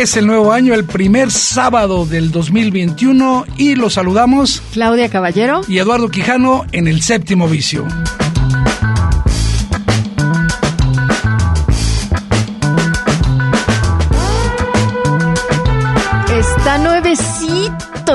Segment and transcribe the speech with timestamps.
[0.00, 5.76] Es el nuevo año, el primer sábado del 2021 y los saludamos Claudia Caballero y
[5.76, 7.86] Eduardo Quijano en el séptimo vicio.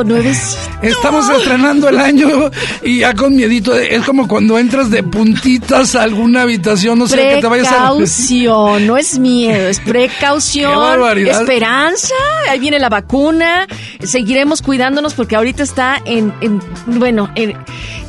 [0.04, 0.76] Nuevecito, nuevecito.
[0.82, 2.52] Estamos estrenando el año
[2.84, 3.76] y ya con miedito.
[3.76, 7.92] Es como cuando entras de puntitas a alguna habitación, no sé, que te vayas a...
[7.92, 10.72] Precaución, no es miedo, es precaución.
[10.72, 11.42] Qué barbaridad.
[11.42, 12.16] Esperanza,
[12.50, 13.68] ahí viene la vacuna.
[14.04, 17.56] Seguiremos cuidándonos porque ahorita está en, en bueno, en,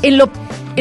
[0.03, 0.31] en lo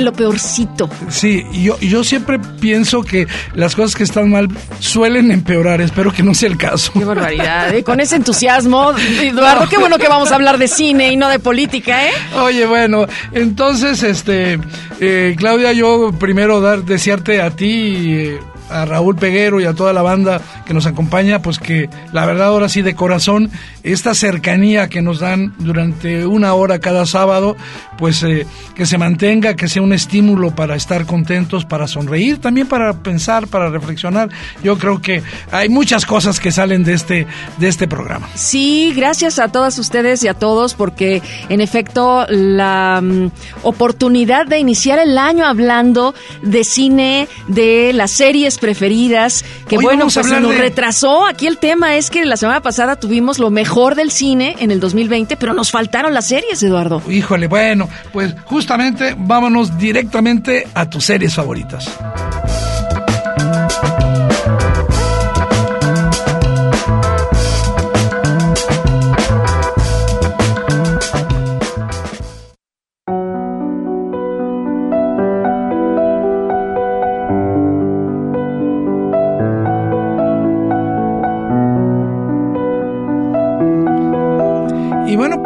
[0.01, 0.89] lo peorcito.
[1.09, 5.81] Sí, yo, yo siempre pienso que las cosas que están mal suelen empeorar.
[5.81, 6.91] Espero que no sea el caso.
[6.93, 7.73] Qué barbaridad.
[7.73, 7.83] ¿eh?
[7.83, 11.39] Con ese entusiasmo, Eduardo, qué bueno que vamos a hablar de cine y no de
[11.39, 12.11] política, ¿eh?
[12.37, 14.59] Oye, bueno, entonces, este,
[14.99, 18.13] eh, Claudia, yo primero dar, desearte a ti.
[18.13, 22.25] Eh, a Raúl Peguero y a toda la banda que nos acompaña, pues que la
[22.25, 23.51] verdad ahora sí de corazón,
[23.83, 27.55] esta cercanía que nos dan durante una hora cada sábado,
[27.97, 32.67] pues eh, que se mantenga, que sea un estímulo para estar contentos, para sonreír, también
[32.67, 34.29] para pensar, para reflexionar.
[34.63, 38.27] Yo creo que hay muchas cosas que salen de este, de este programa.
[38.35, 43.29] Sí, gracias a todas ustedes y a todos, porque en efecto la um,
[43.63, 50.05] oportunidad de iniciar el año hablando de cine, de las series preferidas, que Hoy bueno,
[50.05, 51.25] pues se nos de- retrasó.
[51.25, 54.79] Aquí el tema es que la semana pasada tuvimos lo mejor del cine en el
[54.79, 57.01] 2020, pero nos faltaron las series, Eduardo.
[57.09, 61.87] Híjole, bueno, pues justamente vámonos directamente a tus series favoritas.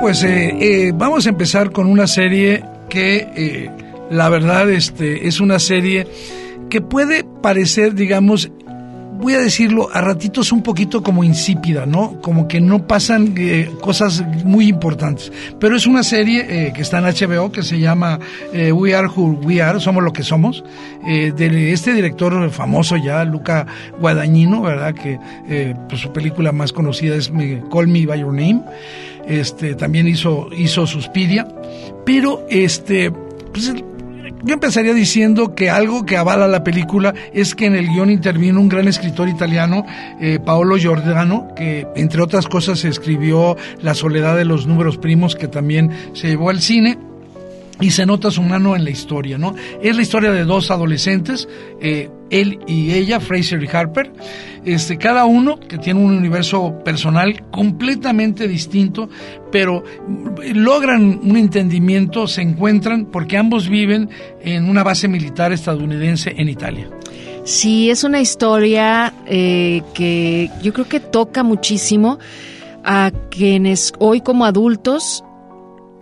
[0.09, 3.69] Pues eh, eh, vamos a empezar con una serie que eh,
[4.09, 6.07] la verdad este, es una serie
[6.67, 8.49] que puede parecer, digamos,
[9.19, 12.19] voy a decirlo, a ratitos un poquito como insípida, ¿no?
[12.21, 13.35] Como que no pasan
[13.81, 15.31] cosas muy importantes.
[15.59, 18.17] Pero es una serie que está en HBO que se llama
[18.51, 20.63] We Are Who We Are, Somos lo que somos,
[21.03, 23.67] de este director famoso ya, Luca
[23.99, 24.95] Guadagnino, ¿verdad?
[24.95, 25.19] Que
[25.87, 27.31] pues, su película más conocida es
[27.71, 28.63] Call Me By Your Name.
[29.27, 31.47] Este, también hizo, hizo Suspiria.
[32.05, 33.73] Pero este, pues,
[34.41, 38.61] yo empezaría diciendo que algo que avala la película es que en el guion intervino
[38.61, 39.85] un gran escritor italiano,
[40.21, 45.47] eh, Paolo Giordano, que entre otras cosas escribió La soledad de los números primos, que
[45.47, 47.08] también se llevó al cine.
[47.81, 49.55] Y se nota su mano en la historia, ¿no?
[49.81, 51.47] Es la historia de dos adolescentes,
[51.81, 54.11] eh, él y ella, Fraser y Harper,
[54.65, 59.09] este, cada uno que tiene un universo personal completamente distinto,
[59.51, 59.83] pero
[60.53, 64.09] logran un entendimiento, se encuentran porque ambos viven
[64.41, 66.89] en una base militar estadounidense en Italia.
[67.45, 72.19] Sí, es una historia eh, que yo creo que toca muchísimo
[72.83, 75.23] a quienes hoy como adultos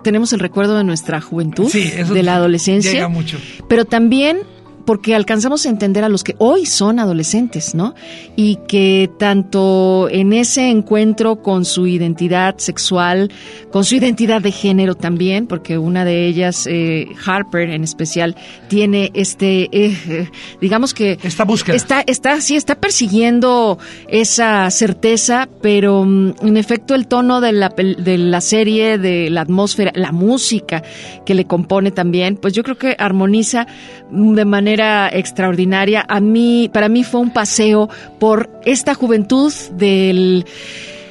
[0.07, 3.38] tenemos el recuerdo de nuestra juventud, Sí, eso de la adolescencia, llega mucho.
[3.68, 4.40] pero también
[4.88, 7.94] porque alcanzamos a entender a los que hoy son adolescentes, ¿no?
[8.38, 13.29] Y que tanto en ese encuentro con su identidad sexual,
[13.70, 18.38] con su identidad de género también, porque una de ellas, eh, Harper en especial,
[18.70, 20.29] tiene este, eh,
[20.61, 21.76] digamos que Esta búsqueda.
[21.76, 27.67] está, está, sí, está persiguiendo esa certeza, pero mm, en efecto el tono de la,
[27.76, 30.82] de la serie, de la atmósfera, la música
[31.26, 33.67] que le compone también, pues yo creo que armoniza
[34.09, 36.06] de manera extraordinaria.
[36.08, 37.90] A mí, para mí fue un paseo
[38.20, 40.46] por esta juventud del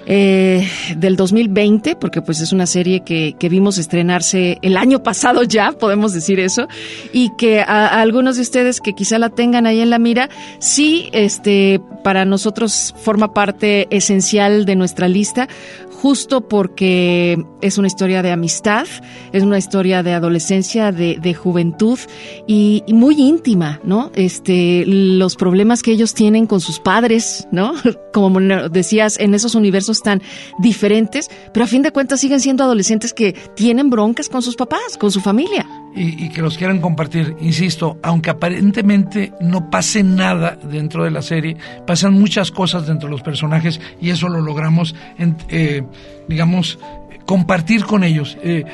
[0.06, 5.42] eh, del 2020, porque pues es una serie que, que, vimos estrenarse el año pasado
[5.42, 6.68] ya, podemos decir eso,
[7.12, 10.30] y que a, algunos de ustedes que quizá la tengan ahí en la mira,
[10.60, 15.48] sí, este, para nosotros forma parte esencial de nuestra lista,
[15.96, 18.86] justo porque es una historia de amistad,
[19.32, 21.98] es una historia de adolescencia, de, de juventud
[22.46, 24.12] y, y, muy íntima, ¿no?
[24.14, 27.74] Este, los problemas que ellos tienen con sus padres, ¿no?
[28.12, 30.22] Como decías, en esos universos tan
[30.58, 34.96] diferentes, pero a fin de cuentas siguen siendo adolescentes que tienen broncas con sus papás,
[34.98, 35.66] con su familia.
[35.94, 41.56] Y, que los quieran compartir, insisto, aunque aparentemente no pase nada dentro de la serie,
[41.86, 45.82] pasan muchas cosas dentro de los personajes y eso lo logramos en, eh,
[46.28, 46.78] digamos,
[47.24, 48.36] compartir con ellos.
[48.42, 48.64] Eh,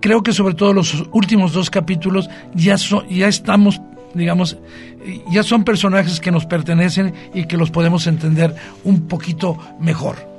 [0.00, 2.76] creo que sobre todo los últimos dos capítulos ya,
[3.10, 3.80] ya estamos,
[4.18, 4.58] digamos,
[5.30, 8.54] ya son personajes que nos pertenecen y que los podemos entender
[8.84, 10.37] un poquito mejor.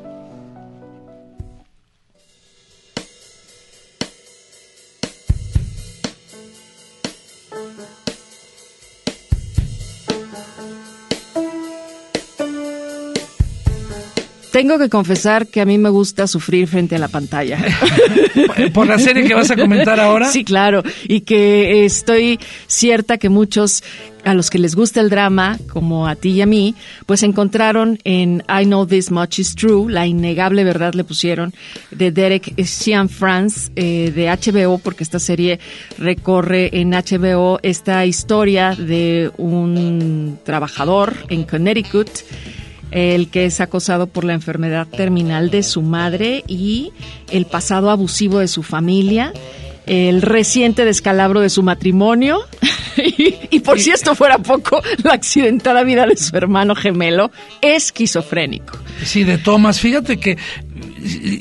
[14.60, 17.64] Tengo que confesar que a mí me gusta sufrir frente a la pantalla.
[18.74, 20.30] ¿Por la serie que vas a comentar ahora?
[20.30, 20.84] Sí, claro.
[21.08, 23.86] Y que estoy cierta que muchos
[24.26, 26.76] a los que les gusta el drama, como a ti y a mí,
[27.06, 31.54] pues encontraron en I Know This Much Is True, la innegable verdad le pusieron,
[31.92, 35.62] de Derek Cianfrance eh, de HBO, porque esta serie
[35.98, 42.10] recorre en HBO esta historia de un trabajador en Connecticut
[42.92, 46.92] el que es acosado por la enfermedad terminal de su madre y
[47.32, 49.34] el pasado abusivo de su familia,
[49.86, 52.40] el reciente descalabro de su matrimonio
[53.52, 57.32] y, por si esto fuera poco, la accidentada vida de su hermano gemelo
[57.62, 58.78] esquizofrénico.
[59.04, 60.38] Sí, de Thomas, fíjate que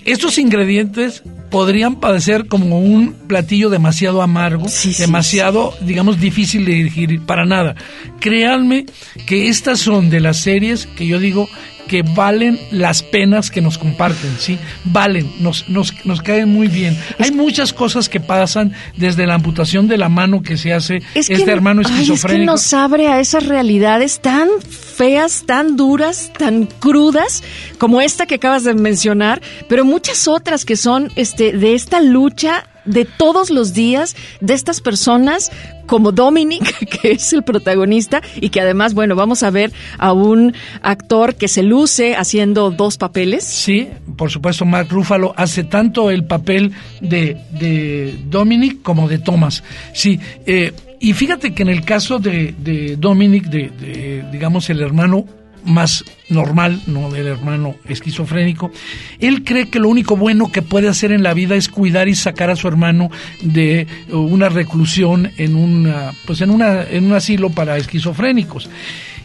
[0.04, 5.86] estos ingredientes podrían parecer como un platillo demasiado amargo, sí, demasiado, sí.
[5.86, 7.74] digamos, difícil de digerir, para nada.
[8.20, 8.86] Créanme
[9.26, 11.48] que estas son de las series que yo digo
[11.88, 14.58] que valen las penas que nos comparten, ¿sí?
[14.84, 16.96] Valen, nos, nos, nos caen muy bien.
[17.18, 21.30] Hay muchas cosas que pasan desde la amputación de la mano que se hace es
[21.30, 22.28] este que, hermano esquizofrénico.
[22.28, 27.42] Ay, es que nos abre a esas realidades tan feas, tan duras, tan crudas,
[27.78, 32.64] como esta que acabas de mencionar, pero muchas otras que son este, de esta lucha
[32.88, 35.52] de todos los días de estas personas
[35.86, 40.54] como Dominic, que es el protagonista y que además, bueno, vamos a ver a un
[40.82, 43.44] actor que se luce haciendo dos papeles.
[43.44, 49.62] Sí, por supuesto, Mark Ruffalo hace tanto el papel de, de Dominic como de Thomas.
[49.92, 54.80] Sí, eh, y fíjate que en el caso de, de Dominic, de, de, digamos, el
[54.80, 55.26] hermano
[55.64, 58.70] más normal, no del hermano esquizofrénico,
[59.18, 62.14] él cree que lo único bueno que puede hacer en la vida es cuidar y
[62.14, 63.10] sacar a su hermano
[63.42, 68.68] de una reclusión en una, pues en una, en un asilo para esquizofrénicos.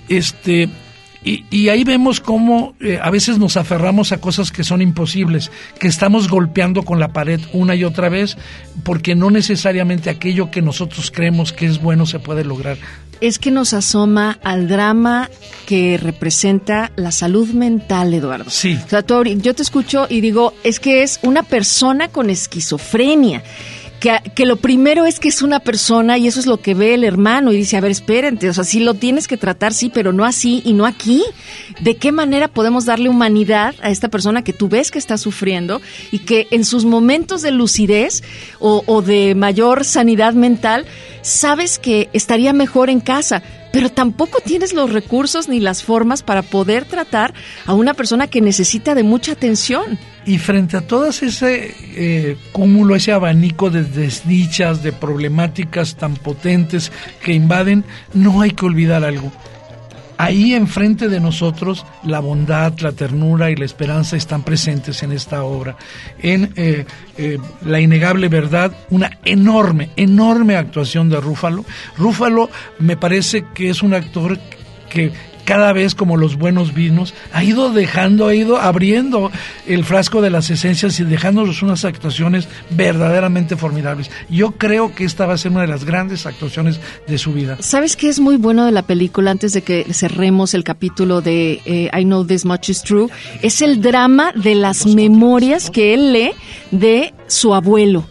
[0.09, 0.69] Este,
[1.25, 5.51] y, y, ahí vemos cómo eh, a veces nos aferramos a cosas que son imposibles,
[5.79, 8.37] que estamos golpeando con la pared una y otra vez,
[8.83, 12.77] porque no necesariamente aquello que nosotros creemos que es bueno se puede lograr.
[13.23, 15.29] Es que nos asoma al drama
[15.65, 18.49] que representa la salud mental, Eduardo.
[18.49, 18.77] Sí.
[18.85, 23.41] O sea, tú, yo te escucho y digo, es que es una persona con esquizofrenia
[24.35, 27.05] que, lo primero es que es una persona y eso es lo que ve el
[27.05, 30.11] hermano y dice, a ver, espérate, o sea, sí lo tienes que tratar, sí, pero
[30.11, 31.23] no así y no aquí.
[31.79, 35.81] ¿De qué manera podemos darle humanidad a esta persona que tú ves que está sufriendo
[36.11, 38.23] y que en sus momentos de lucidez
[38.59, 40.85] o de mayor sanidad mental,
[41.21, 43.41] sabes que estaría mejor en casa?
[43.73, 47.33] Pero tampoco tienes los recursos ni las formas para poder tratar
[47.65, 49.97] a una persona que necesita de mucha atención.
[50.27, 56.91] Y frente a todo ese eh, cúmulo, ese abanico de desdichas, de problemáticas tan potentes
[57.23, 59.31] que invaden, no hay que olvidar algo.
[60.17, 65.43] Ahí enfrente de nosotros la bondad, la ternura y la esperanza están presentes en esta
[65.43, 65.75] obra.
[66.19, 66.85] En eh,
[67.17, 71.65] eh, La innegable verdad, una enorme, enorme actuación de Rúfalo.
[71.97, 74.39] Rúfalo me parece que es un actor
[74.89, 75.11] que
[75.45, 79.31] cada vez como los buenos vinos, ha ido dejando, ha ido abriendo
[79.67, 84.09] el frasco de las esencias y dejándonos unas actuaciones verdaderamente formidables.
[84.29, 87.57] Yo creo que esta va a ser una de las grandes actuaciones de su vida.
[87.59, 91.61] ¿Sabes qué es muy bueno de la película antes de que cerremos el capítulo de
[91.65, 93.07] eh, I Know This Much Is True?
[93.41, 96.31] Es el drama de las memorias que él lee
[96.71, 98.05] de su abuelo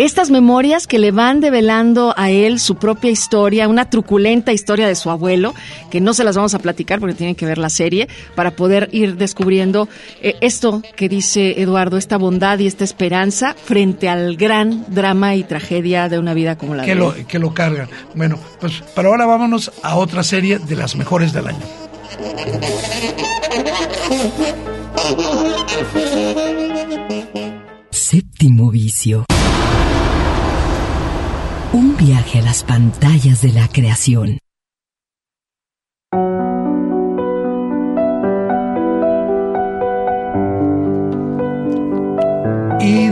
[0.00, 4.94] estas memorias que le van develando a él su propia historia, una truculenta historia de
[4.94, 5.54] su abuelo,
[5.90, 8.88] que no se las vamos a platicar porque tienen que ver la serie, para poder
[8.92, 9.90] ir descubriendo
[10.22, 15.44] eh, esto que dice Eduardo, esta bondad y esta esperanza frente al gran drama y
[15.44, 17.26] tragedia de una vida como la que de lo, él.
[17.26, 17.90] que lo cargan.
[18.14, 21.60] Bueno, pues para ahora vámonos a otra serie de las mejores del año.
[27.90, 29.26] Séptimo vicio.
[31.72, 34.38] Un viaje a las pantallas de la creación.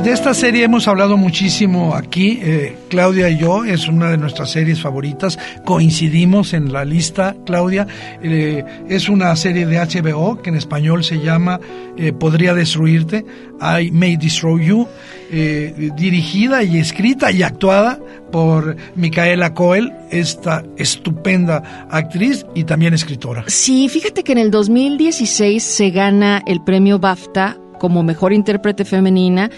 [0.09, 4.51] De esta serie hemos hablado muchísimo aquí, eh, Claudia y yo, es una de nuestras
[4.51, 7.87] series favoritas, coincidimos en la lista, Claudia,
[8.23, 11.61] eh, es una serie de HBO que en español se llama
[11.99, 13.27] eh, Podría Destruirte,
[13.61, 14.89] I May Destroy You,
[15.31, 18.01] dirigida y escrita y actuada
[18.33, 23.45] por Micaela Coel, esta estupenda actriz y también escritora.
[23.47, 29.51] Sí, fíjate que en el 2016 se gana el premio BAFTA como mejor intérprete femenina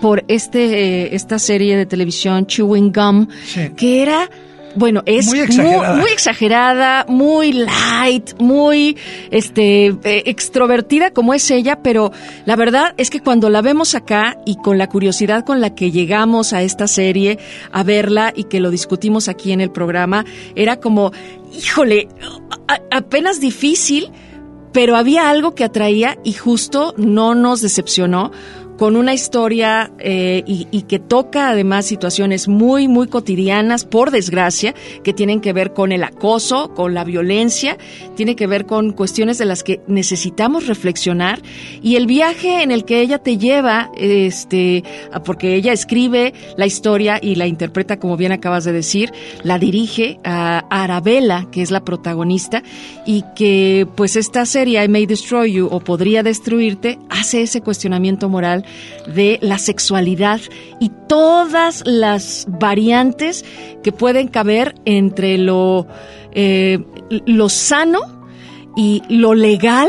[0.00, 3.70] por este eh, esta serie de televisión Chewing Gum, Sí.
[3.76, 4.28] que era
[4.76, 5.96] bueno, es Muy exagerada.
[5.96, 8.96] muy, exagerada, muy light, muy
[9.30, 12.12] este eh, extrovertida como es ella, pero
[12.44, 15.90] la verdad es que cuando la vemos acá y con la curiosidad con la que
[15.90, 17.38] llegamos a esta serie
[17.72, 20.24] a verla y que lo discutimos aquí en el programa,
[20.54, 21.12] era como,
[21.58, 22.06] híjole,
[22.68, 24.10] a- apenas difícil,
[24.72, 28.30] pero había algo que atraía y justo no nos decepcionó
[28.78, 34.72] con una historia eh, y, y que toca además situaciones muy, muy cotidianas, por desgracia,
[35.02, 37.76] que tienen que ver con el acoso, con la violencia,
[38.14, 41.42] tiene que ver con cuestiones de las que necesitamos reflexionar.
[41.82, 44.84] Y el viaje en el que ella te lleva, este,
[45.24, 50.20] porque ella escribe la historia y la interpreta, como bien acabas de decir, la dirige
[50.22, 52.62] a Arabella, que es la protagonista,
[53.04, 58.28] y que pues esta serie, I May Destroy You o Podría Destruirte, hace ese cuestionamiento
[58.28, 58.64] moral
[59.06, 60.40] de la sexualidad
[60.80, 63.44] y todas las variantes
[63.82, 65.86] que pueden caber entre lo,
[66.32, 66.78] eh,
[67.26, 68.00] lo sano
[68.76, 69.88] y lo legal.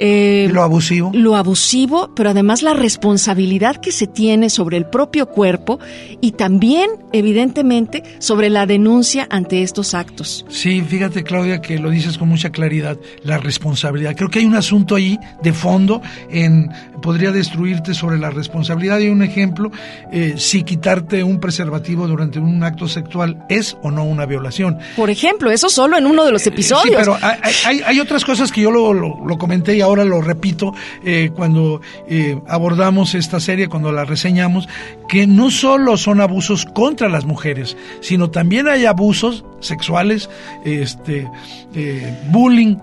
[0.00, 1.10] Eh, lo abusivo.
[1.14, 5.78] lo abusivo, pero además la responsabilidad que se tiene sobre el propio cuerpo
[6.20, 10.44] y también, evidentemente, sobre la denuncia ante estos actos.
[10.48, 14.14] Sí, fíjate Claudia que lo dices con mucha claridad, la responsabilidad.
[14.16, 16.70] Creo que hay un asunto ahí de fondo en
[17.02, 18.98] podría destruirte sobre la responsabilidad.
[19.00, 19.70] Y un ejemplo,
[20.12, 24.78] eh, si quitarte un preservativo durante un acto sexual es o no una violación.
[24.96, 26.84] Por ejemplo, eso solo en uno de los episodios.
[26.84, 29.89] Sí, pero hay, hay- hay otras cosas que yo lo, lo- lo comenté y ahora
[29.96, 30.72] lo repito
[31.04, 34.68] eh, cuando eh, abordamos esta serie, cuando la reseñamos,
[35.08, 40.30] que no solo son abusos contra las mujeres, sino también hay abusos sexuales,
[40.64, 41.28] este,
[41.74, 42.76] eh, bullying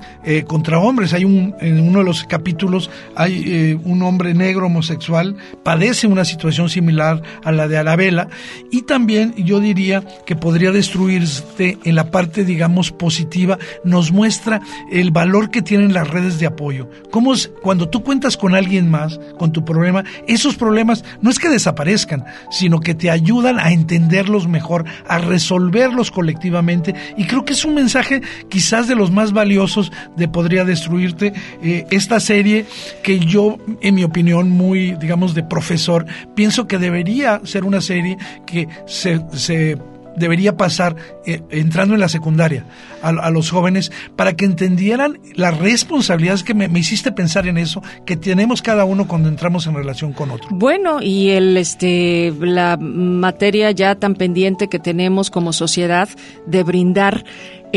[0.45, 1.13] contra hombres.
[1.13, 6.69] Hay un, en uno de los capítulos hay un hombre negro homosexual, padece una situación
[6.69, 8.27] similar a la de Arabella
[8.71, 14.61] y también yo diría que podría destruirse en la parte, digamos, positiva, nos muestra
[14.91, 16.89] el valor que tienen las redes de apoyo.
[17.11, 21.49] Cómo cuando tú cuentas con alguien más, con tu problema, esos problemas no es que
[21.49, 26.95] desaparezcan, sino que te ayudan a entenderlos mejor, a resolverlos colectivamente.
[27.17, 31.85] Y creo que es un mensaje quizás de los más valiosos de Podría Destruirte, eh,
[31.91, 32.65] esta serie
[33.03, 38.17] que yo, en mi opinión, muy, digamos, de profesor, pienso que debería ser una serie
[38.45, 39.77] que se
[40.17, 40.95] debería pasar
[41.25, 42.65] eh, entrando en la secundaria
[43.01, 47.57] a, a los jóvenes para que entendieran las responsabilidades que me, me hiciste pensar en
[47.57, 50.49] eso que tenemos cada uno cuando entramos en relación con otro.
[50.51, 56.09] Bueno, y el este la materia ya tan pendiente que tenemos como sociedad
[56.45, 57.23] de brindar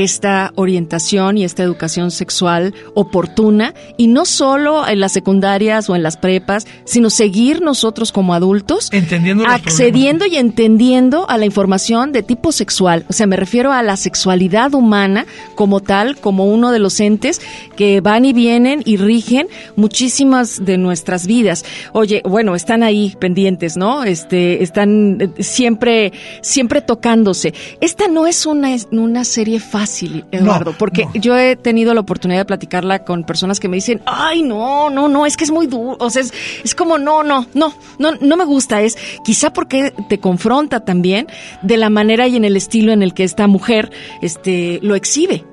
[0.02, 6.02] esta orientación y esta educación sexual oportuna y no solo en las secundarias o en
[6.02, 12.22] las prepas, sino seguir nosotros como adultos Entendiendo accediendo y entendiendo a la información de
[12.22, 13.04] tipo sexual.
[13.08, 17.40] O sea, me refiero a la sexualidad humana como tal, como uno de los entes
[17.76, 21.64] que van y vienen y rigen muchísimas de nuestras vidas.
[21.92, 24.04] Oye, bueno, están ahí pendientes, ¿no?
[24.04, 27.54] Este, están eh, siempre, siempre tocándose.
[27.80, 29.89] Esta no es una, una serie fácil,
[30.30, 31.12] Eduardo, No, porque no.
[31.14, 35.08] yo he tenido la oportunidad de platicarla con personas que me dicen, ay, no, no,
[35.08, 36.32] no, es que es muy duro, o sea, es,
[36.64, 41.26] es como, no, no, no, no, no me gusta, es quizá porque te confronta también
[41.62, 43.90] de la manera y en el estilo en el que esta mujer,
[44.22, 45.44] este, lo exhibe.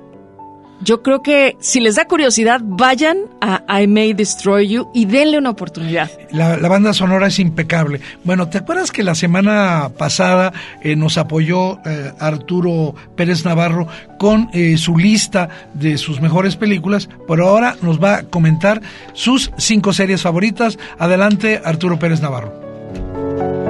[0.80, 5.38] Yo creo que si les da curiosidad, vayan a I May Destroy You y denle
[5.38, 6.10] una oportunidad.
[6.30, 8.00] La, banda sonora es impecable.
[8.24, 14.50] Bueno, ¿te acuerdas que la semana pasada eh, nos apoyó eh, Arturo Pérez Navarro con
[14.52, 17.08] eh, su lista de sus mejores películas?
[17.26, 18.80] Pero ahora nos va a comentar
[19.14, 20.78] sus cinco series favoritas.
[20.98, 23.67] Adelante, Arturo Pérez Navarro.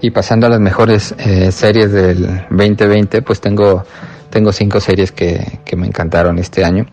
[0.00, 3.84] Y pasando a las mejores eh, series del 2020, pues tengo,
[4.30, 6.86] tengo cinco series que, que me encantaron este año.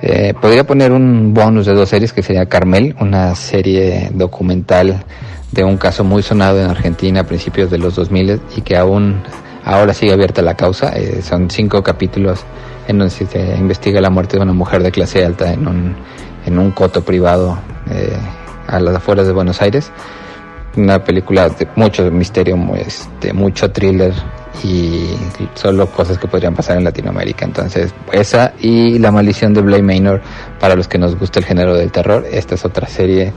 [0.00, 5.04] Eh, podría poner un bonus de dos series que sería Carmel, una serie documental
[5.52, 9.22] de un caso muy sonado en Argentina a principios de los 2000 y que aún
[9.64, 10.92] ahora sigue abierta la causa.
[10.96, 12.44] Eh, son cinco capítulos
[12.88, 15.96] en donde se investiga la muerte de una mujer de clase alta en un,
[16.46, 17.58] en un coto privado
[18.66, 19.92] a las afueras de Buenos Aires
[20.76, 24.12] una película de mucho misterio, este, mucho thriller
[24.62, 25.10] y
[25.54, 27.44] solo cosas que podrían pasar en Latinoamérica.
[27.44, 30.22] Entonces, esa y La maldición de Blake Manor,
[30.60, 33.32] para los que nos gusta el género del terror, esta es otra serie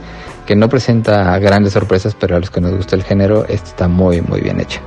[0.46, 3.88] que no presenta grandes sorpresas, pero a los que nos gusta el género, esta está
[3.88, 4.80] muy, muy bien hecha.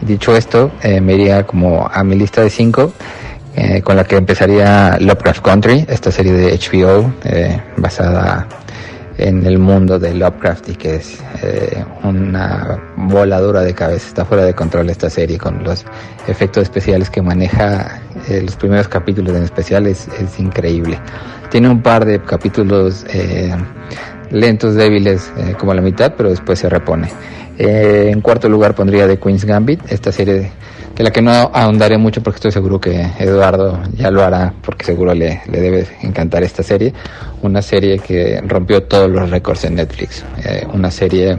[0.00, 2.92] Dicho esto, eh, me iría como a mi lista de cinco,
[3.56, 8.48] eh, con la que empezaría Lovecraft Country, esta serie de HBO, eh, basada
[9.16, 14.08] en el mundo de Lovecraft y que es eh, una voladura de cabeza.
[14.08, 15.84] Está fuera de control esta serie con los
[16.26, 18.00] efectos especiales que maneja.
[18.28, 20.08] Eh, los primeros capítulos en especial es,
[20.38, 20.98] increíble.
[21.48, 23.06] Tiene un par de capítulos
[24.30, 27.08] lentos, débiles, como la mitad, pero después se repone.
[27.58, 30.50] En cuarto lugar pondría The Queen's Gambit, esta serie
[30.96, 34.84] de la que no ahondaré mucho porque estoy seguro que Eduardo ya lo hará porque
[34.84, 36.92] seguro le, le debe encantar esta serie.
[37.42, 40.24] Una serie que rompió todos los récords en Netflix.
[40.44, 41.38] Eh, una serie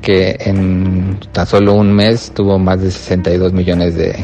[0.00, 4.16] que en tan solo un mes tuvo más de 62 millones de,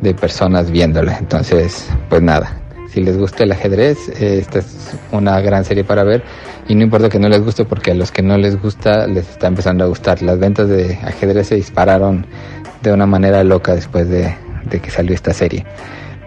[0.00, 1.18] de personas viéndola.
[1.18, 2.58] Entonces, pues nada,
[2.90, 6.22] si les gusta el ajedrez, eh, esta es una gran serie para ver.
[6.68, 9.28] Y no importa que no les guste porque a los que no les gusta les
[9.28, 10.22] está empezando a gustar.
[10.22, 12.26] Las ventas de ajedrez se dispararon
[12.82, 14.34] de una manera loca después de,
[14.70, 15.64] que salió esta serie.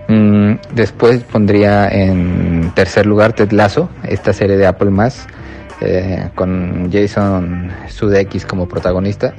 [0.08, 4.90] Mm, después pondría en tercer lugar Ted Lasso, esta serie de Apple
[5.81, 9.33] eh, con Jason Sudeikis como protagonista.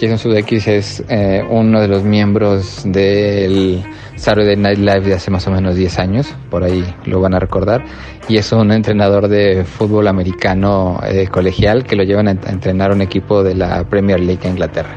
[0.00, 3.82] Jason Sudeikis es eh, uno de los miembros del
[4.16, 7.38] Saturday Night Live de hace más o menos 10 años, por ahí lo van a
[7.38, 7.84] recordar,
[8.28, 13.02] y es un entrenador de fútbol americano eh, colegial que lo llevan a entrenar un
[13.02, 14.96] equipo de la Premier League en Inglaterra.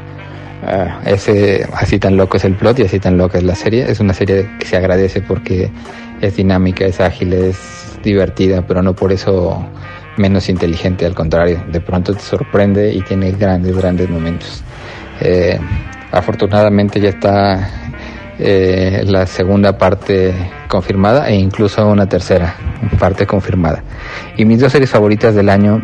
[0.62, 3.88] Ah, ese, así tan loco es el plot y así tan loca es la serie.
[3.88, 5.70] Es una serie que se agradece porque
[6.20, 9.64] es dinámica, es ágil, es divertida, pero no por eso
[10.18, 14.62] menos inteligente, al contrario, de pronto te sorprende y tiene grandes, grandes momentos.
[15.20, 15.58] Eh,
[16.12, 17.70] afortunadamente ya está
[18.38, 20.32] eh, la segunda parte
[20.68, 22.54] confirmada e incluso una tercera
[22.98, 23.82] parte confirmada.
[24.36, 25.82] Y mis dos series favoritas del año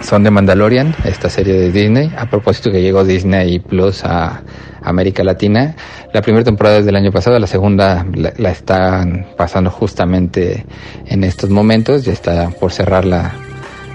[0.00, 2.12] son de Mandalorian, esta serie de Disney.
[2.16, 4.42] A propósito que llegó Disney Plus a
[4.82, 5.74] América Latina.
[6.12, 10.64] La primera temporada es del año pasado, la segunda la, están pasando justamente
[11.06, 12.04] en estos momentos.
[12.04, 13.34] Ya está por cerrar la,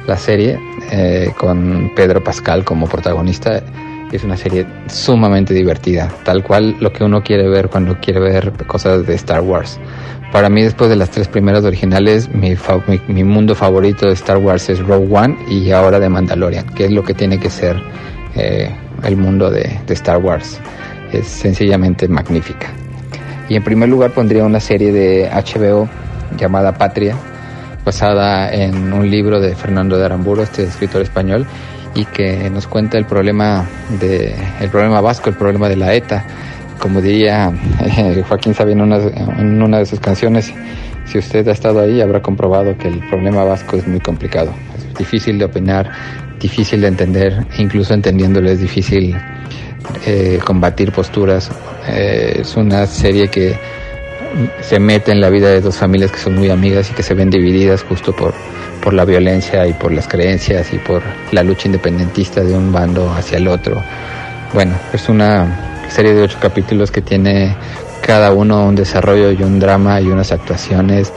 [0.07, 0.59] la serie
[0.91, 3.61] eh, con Pedro Pascal como protagonista.
[4.11, 8.53] Es una serie sumamente divertida, tal cual lo que uno quiere ver cuando quiere ver
[8.67, 9.79] cosas de Star Wars.
[10.31, 14.79] Para mí, después de las tres primeras originales, mi, mundo favorito de Star Wars es
[14.79, 17.79] Rogue One y ahora de Mandalorian, que es lo que tiene que ser
[18.35, 18.69] eh,
[19.03, 20.59] el mundo de, Star Wars.
[21.11, 22.71] Es sencillamente magnífica.
[23.47, 25.87] Y en primer lugar pondría una serie de HBO
[26.35, 27.15] llamada Patria,
[27.85, 31.45] basada en un libro de Fernando de Aramburo, este escritor español,
[31.95, 33.65] y que nos cuenta el problema
[33.99, 36.25] de el problema vasco, el problema de la ETA
[36.83, 40.53] como diría eh, Joaquín Sabina en una, de sus canciones,
[41.05, 44.53] si usted ha estado ahí habrá comprobado que el problema vasco es muy complicado.
[44.75, 45.89] Es difícil de opinar,
[46.41, 49.15] difícil de entender, incluso entendiéndolo es difícil
[50.05, 51.49] eh, combatir posturas.
[51.87, 53.55] Eh, es una serie que
[54.61, 57.13] se mete en la vida de dos familias que son muy amigas y que se
[57.13, 58.33] ven divididas justo por,
[58.81, 63.11] por la violencia y por las creencias y por la lucha independentista de un bando
[63.13, 63.81] hacia el otro.
[64.53, 67.55] Bueno, es una serie de ocho capítulos que tiene
[68.05, 71.11] cada uno un desarrollo y un drama y unas actuaciones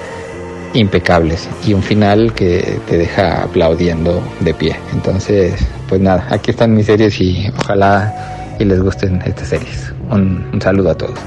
[0.74, 4.76] impecables y un final que te deja aplaudiendo de pie.
[4.92, 5.55] Entonces,
[5.88, 9.92] pues nada, aquí están mis series y ojalá y les gusten estas series.
[10.11, 11.18] Un, un saludo a todos.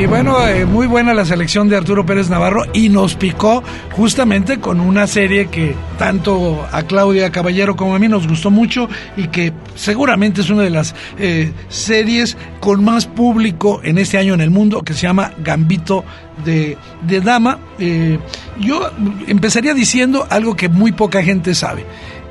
[0.00, 4.58] Y bueno, eh, muy buena la selección de Arturo Pérez Navarro y nos picó justamente
[4.58, 9.28] con una serie que tanto a Claudia Caballero como a mí nos gustó mucho y
[9.28, 14.40] que seguramente es una de las eh, series con más público en este año en
[14.40, 16.02] el mundo, que se llama Gambito
[16.46, 17.58] de, de Dama.
[17.78, 18.18] Eh,
[18.58, 18.90] yo
[19.26, 21.84] empezaría diciendo algo que muy poca gente sabe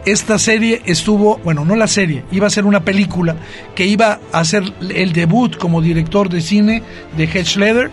[0.05, 3.35] esta serie estuvo, bueno, no la serie, iba a ser una película
[3.75, 6.83] que iba a ser el debut como director de cine
[7.17, 7.89] de Hedge.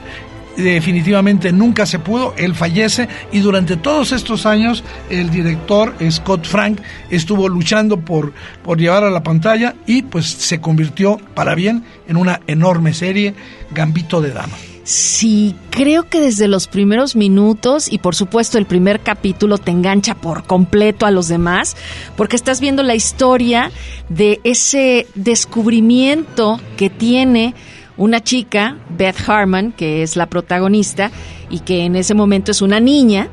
[0.57, 6.81] Definitivamente nunca se pudo, él fallece y durante todos estos años el director Scott Frank
[7.11, 12.17] estuvo luchando por, por llevar a la pantalla y pues se convirtió para bien en
[12.17, 13.35] una enorme serie,
[13.71, 14.57] Gambito de Dama.
[14.87, 20.15] Sí, creo que desde los primeros minutos y por supuesto el primer capítulo te engancha
[20.15, 21.77] por completo a los demás,
[22.17, 23.73] porque estás viendo la historia
[24.09, 27.57] de ese descubrimiento que tiene
[27.97, 31.11] una chica, Beth Harmon, que es la protagonista
[31.51, 33.29] y que en ese momento es una niña,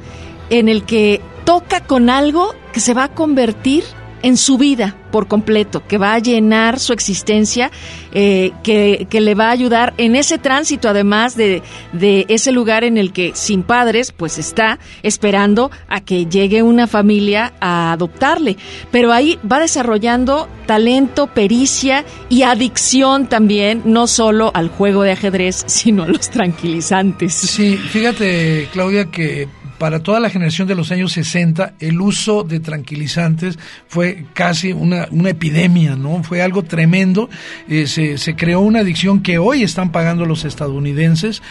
[0.50, 3.84] en el que toca con algo que se va a convertir
[4.23, 7.69] en su vida por completo, que va a llenar su existencia,
[8.13, 12.83] eh, que, que, le va a ayudar en ese tránsito, además de, de ese lugar
[12.83, 18.57] en el que sin padres, pues está esperando a que llegue una familia a adoptarle.
[18.91, 25.63] Pero ahí va desarrollando talento, pericia y adicción también, no solo al juego de ajedrez,
[25.67, 27.33] sino a los tranquilizantes.
[27.33, 32.59] Sí, fíjate, Claudia, que para toda la generación de los años 60, el uso de
[32.59, 33.57] tranquilizantes
[33.88, 36.23] fue casi una, una epidemia, ¿no?
[36.23, 37.29] Fue algo tremendo.
[37.67, 41.41] Eh, se, se, creó una adicción que hoy están pagando los estadounidenses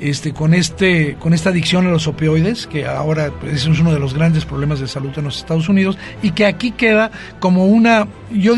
[0.00, 4.00] este, con, este, con esta adicción a los opioides, que ahora pues, es uno de
[4.00, 7.10] los grandes problemas de salud en los Estados Unidos, y que aquí queda
[7.40, 8.54] como una, yo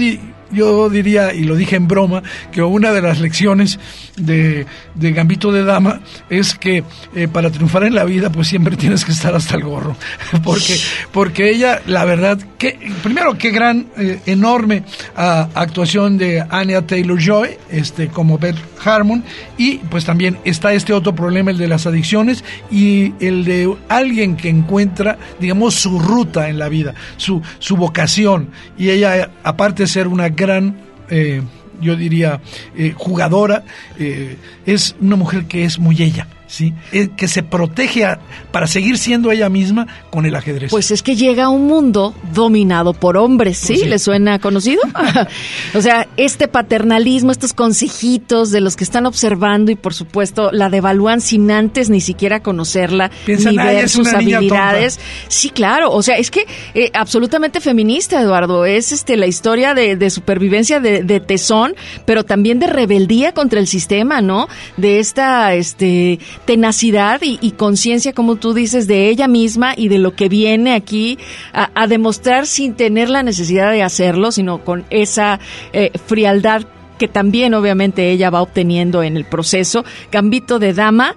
[0.52, 3.78] yo diría, y lo dije en broma, que una de las lecciones
[4.16, 6.84] de, de Gambito de Dama es que
[7.14, 9.96] eh, para triunfar en la vida, pues siempre tienes que estar hasta el gorro.
[10.44, 10.76] porque,
[11.12, 14.84] porque ella, la verdad, que, primero, qué gran, eh, enorme
[15.16, 19.24] uh, actuación de Anya Taylor Joy, este, como Beth Harmon,
[19.56, 24.36] y pues también está este otro problema, el de las adicciones, y el de alguien
[24.36, 28.50] que encuentra, digamos, su ruta en la vida, su, su vocación.
[28.78, 30.74] Y ella, aparte de ser una gran,
[31.10, 31.42] eh,
[31.80, 32.40] yo diría,
[32.76, 33.64] eh, jugadora,
[33.98, 36.26] eh, es una mujer que es muy ella.
[36.50, 36.74] ¿Sí?
[37.16, 38.06] que se protege
[38.50, 40.70] para seguir siendo ella misma con el ajedrez.
[40.70, 43.68] Pues es que llega a un mundo dominado por hombres, ¿sí?
[43.68, 43.86] Pues sí.
[43.86, 44.82] ¿Le suena conocido?
[45.74, 50.68] o sea, este paternalismo, estos consejitos de los que están observando y por supuesto la
[50.70, 54.98] devalúan sin antes ni siquiera conocerla, Piensan, ni ver sus habilidades.
[55.28, 59.94] Sí, claro, o sea, es que eh, absolutamente feminista, Eduardo, es este la historia de,
[59.94, 64.48] de supervivencia de, de, tesón, pero también de rebeldía contra el sistema, ¿no?
[64.76, 70.14] De esta, este, tenacidad y, conciencia, como tú dices, de ella misma y de lo
[70.14, 71.18] que viene aquí
[71.52, 75.38] a, a, demostrar sin tener la necesidad de hacerlo, sino con esa
[75.72, 76.64] eh, frialdad
[76.98, 79.84] que también obviamente ella va obteniendo en el proceso.
[80.12, 81.16] Gambito de Dama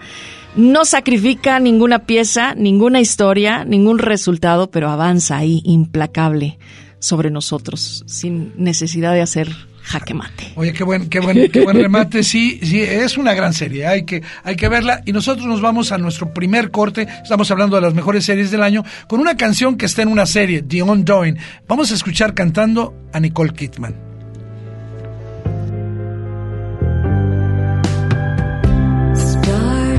[0.55, 6.57] no sacrifica ninguna pieza, ninguna historia, ningún resultado, pero avanza ahí implacable
[6.99, 9.49] sobre nosotros, sin necesidad de hacer
[9.84, 10.54] jaque mate.
[10.56, 12.24] Oye, qué buen, qué buen, qué buen remate.
[12.24, 13.86] Sí, sí, es una gran serie.
[13.86, 15.02] Hay que, hay que verla.
[15.06, 17.08] Y nosotros nos vamos a nuestro primer corte.
[17.22, 20.26] Estamos hablando de las mejores series del año con una canción que está en una
[20.26, 21.38] serie, The Undoing.
[21.67, 24.13] Vamos a escuchar cantando a Nicole Kidman.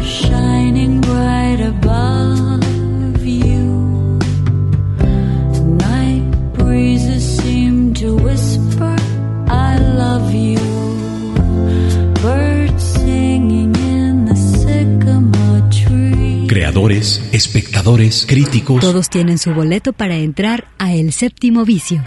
[0.05, 2.54] Shining bright above
[16.75, 18.81] Creadores, espectadores, críticos.
[18.81, 22.03] Todos tienen su boleto para entrar a El Séptimo Vicio.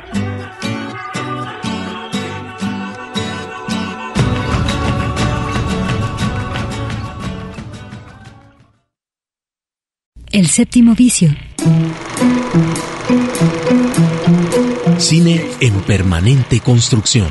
[10.33, 11.33] El Séptimo Vicio.
[14.97, 17.29] Cine en permanente construcción.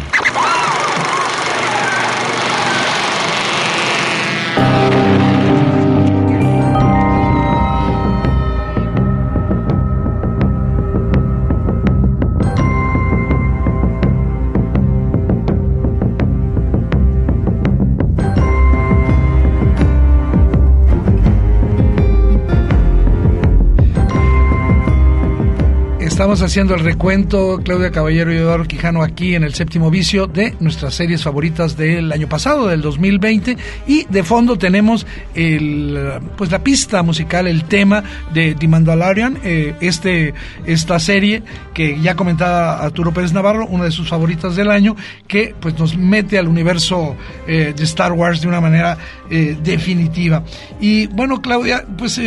[26.43, 30.95] Haciendo el recuento, Claudia Caballero y Eduardo Quijano, aquí en el séptimo vicio de nuestras
[30.95, 33.57] series favoritas del año pasado, del 2020.
[33.87, 35.99] Y de fondo tenemos el,
[36.37, 40.35] pues la pista musical, el tema de The Mandalorian, eh, este,
[40.67, 44.95] esta serie que ya comentaba Arturo Pérez Navarro, una de sus favoritas del año,
[45.27, 48.99] que pues nos mete al universo eh, de Star Wars de una manera
[49.31, 50.45] eh, definitiva.
[50.81, 52.21] Y bueno, Claudia, pues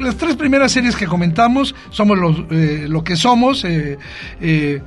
[0.00, 3.98] las tres primeras series que comentamos, somos los, eh, lo que somos, eh,
[4.40, 4.82] eh,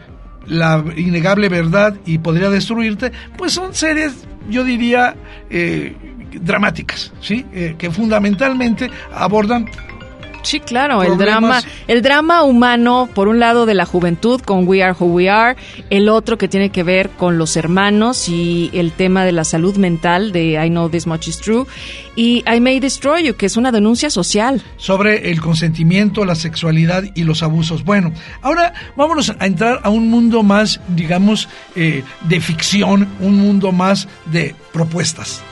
[0.47, 5.15] la innegable verdad y podría destruirte, pues son series, yo diría,
[6.41, 7.45] dramáticas, ¿sí?
[7.78, 9.67] Que fundamentalmente abordan
[10.44, 14.84] Sí, claro, el drama, el drama humano, por un lado de la juventud con We
[14.84, 15.56] Are Who We Are,
[15.90, 19.78] el otro que tiene que ver con los hermanos y el tema de la salud
[19.78, 21.66] mental de I Know This Much Is True
[22.16, 24.62] y I May Destroy You, que es una denuncia social.
[24.78, 27.84] sobre el consentimiento, la sexualidad y los abusos.
[27.84, 33.72] Bueno, ahora vámonos a entrar a un mundo más, digamos, eh, de ficción, un mundo
[33.72, 35.44] más de propuestas.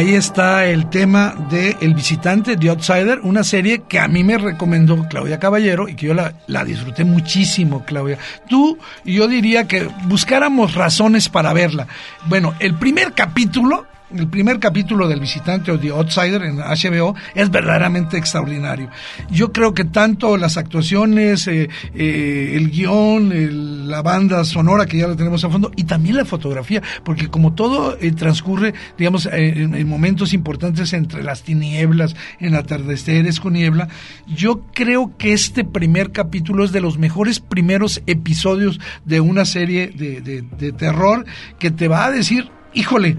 [0.00, 4.38] Ahí está el tema de El visitante, The Outsider, una serie que a mí me
[4.38, 8.16] recomendó Claudia Caballero y que yo la, disfruté muchísimo, Claudia.
[8.48, 11.86] Tú, yo diría que buscáramos razones para verla.
[12.24, 13.84] Bueno, el primer capítulo,
[14.16, 18.88] el primer capítulo del visitante o The Outsider en HBO es verdaderamente extraordinario.
[19.30, 24.98] Yo creo que tanto las actuaciones, eh, eh, el guion, el- la banda sonora que
[24.98, 29.26] ya la tenemos a fondo y también la fotografía, porque como todo eh, transcurre, digamos,
[29.26, 29.30] eh,
[29.62, 33.88] en, en momentos importantes entre las tinieblas, en atardeceres con niebla,
[34.26, 39.88] yo creo que este primer capítulo es de los mejores primeros episodios de una serie
[39.88, 41.24] de, de- de terror
[41.58, 43.16] que te va a decir, híjole,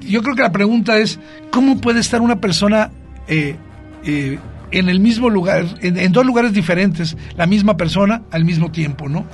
[0.00, 1.18] yo creo que la pregunta es,
[1.50, 2.90] ¿cómo puede estar una persona
[3.28, 3.56] eh,
[4.04, 4.38] eh,
[4.72, 9.08] en el mismo lugar, en, en dos lugares diferentes, la misma persona al mismo tiempo,
[9.08, 9.26] ¿no?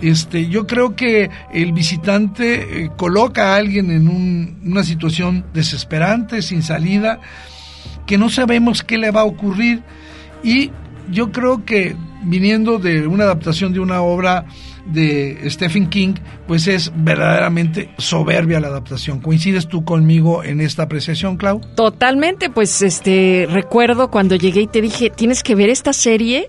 [0.00, 6.40] Este, yo creo que el visitante eh, coloca a alguien en un- una situación desesperante,
[6.40, 7.20] sin salida,
[8.06, 9.82] que no sabemos qué le va a ocurrir
[10.42, 10.70] y
[11.10, 14.46] yo creo que viniendo de una adaptación de una obra
[14.86, 16.14] de Stephen King,
[16.46, 19.20] pues es verdaderamente soberbia la adaptación.
[19.20, 21.60] ¿Coincides tú conmigo en esta apreciación, Clau?
[21.74, 26.48] Totalmente, pues este recuerdo cuando llegué y te dije, tienes que ver esta serie.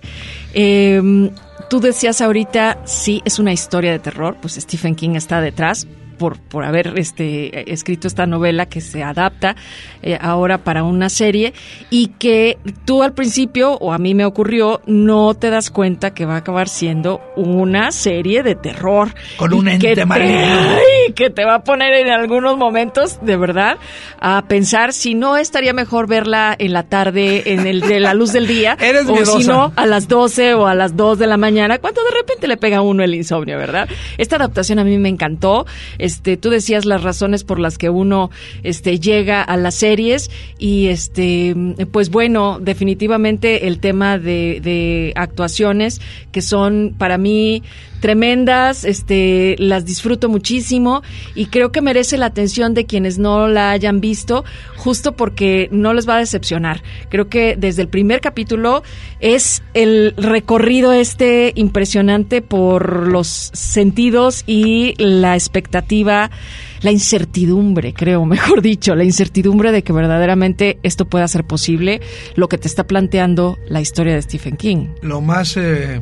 [0.53, 1.31] Eh,
[1.69, 5.87] tú decías ahorita, sí, es una historia de terror, pues Stephen King está detrás.
[6.21, 9.55] Por, por haber este, escrito esta novela que se adapta
[10.03, 11.51] eh, ahora para una serie
[11.89, 16.25] y que tú al principio, o a mí me ocurrió, no te das cuenta que
[16.25, 19.15] va a acabar siendo una serie de terror.
[19.35, 20.05] Con un ente te-.
[20.07, 23.77] Ay, que te va a poner en algunos momentos, de verdad,
[24.19, 28.31] a pensar si no estaría mejor verla en la tarde, en el de la luz
[28.31, 29.39] del día, Eres o miedosa.
[29.39, 32.47] si no, a las 12 o a las 2 de la mañana, cuando de repente
[32.47, 33.89] le pega a uno el insomnio, ¿verdad?
[34.19, 35.65] Esta adaptación a mí me encantó.
[36.11, 38.31] Este, tú decías las razones por las que uno
[38.63, 41.55] este llega a las series y este
[41.89, 46.01] pues bueno, definitivamente el tema de, actuaciones
[46.33, 47.63] que son para mí
[48.01, 51.03] tremendas, este, las disfruto muchísimo
[51.35, 54.43] y creo que merece la atención de quienes no la hayan visto,
[54.75, 56.81] justo porque no les va a decepcionar.
[57.09, 58.81] Creo que desde el primer capítulo
[59.19, 68.61] es el recorrido este impresionante por los sentidos y la expectativa, la incertidumbre, creo, mejor
[68.61, 72.01] dicho, la incertidumbre de que verdaderamente esto pueda ser posible,
[72.35, 74.87] lo que te está planteando la historia de Stephen King.
[75.01, 76.01] Lo más eh,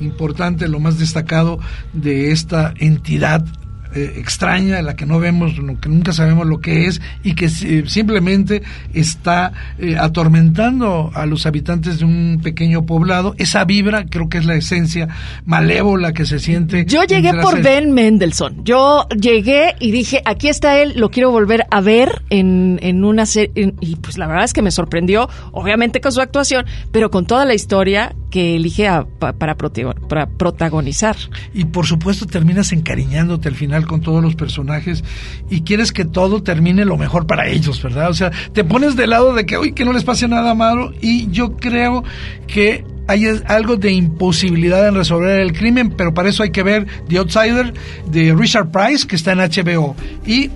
[0.00, 1.58] importante, lo más destacado
[1.92, 3.44] de esta entidad
[3.94, 7.46] eh, extraña, la que no vemos, lo que nunca sabemos lo que es y que
[7.46, 8.62] eh, simplemente
[8.94, 13.34] está eh, atormentando a los habitantes de un pequeño poblado.
[13.38, 15.08] Esa vibra creo que es la esencia
[15.44, 16.84] malévola que se siente.
[16.86, 17.60] Yo llegué por.
[17.62, 18.64] Ben Mendelssohn.
[18.64, 23.26] Yo llegué y dije, aquí está él, lo quiero volver a ver en, en una
[23.26, 23.74] serie.
[23.80, 27.44] Y pues la verdad es que me sorprendió, obviamente con su actuación, pero con toda
[27.44, 31.16] la historia que elige a- pa- para, protago- para protagonizar.
[31.52, 35.04] y por supuesto terminas encariñándote al final con todos los personajes
[35.48, 38.10] y quieres que todo termine lo mejor para ellos, ¿verdad?
[38.10, 40.92] O sea, te pones del lado de que, uy, que no les pase nada malo
[41.00, 42.04] y yo creo
[42.46, 46.86] que hay algo de imposibilidad en resolver el crimen, pero para eso hay que ver
[47.08, 47.74] The Outsider
[48.06, 49.96] de Richard Price, que está en HBO.
[50.24, 50.50] Y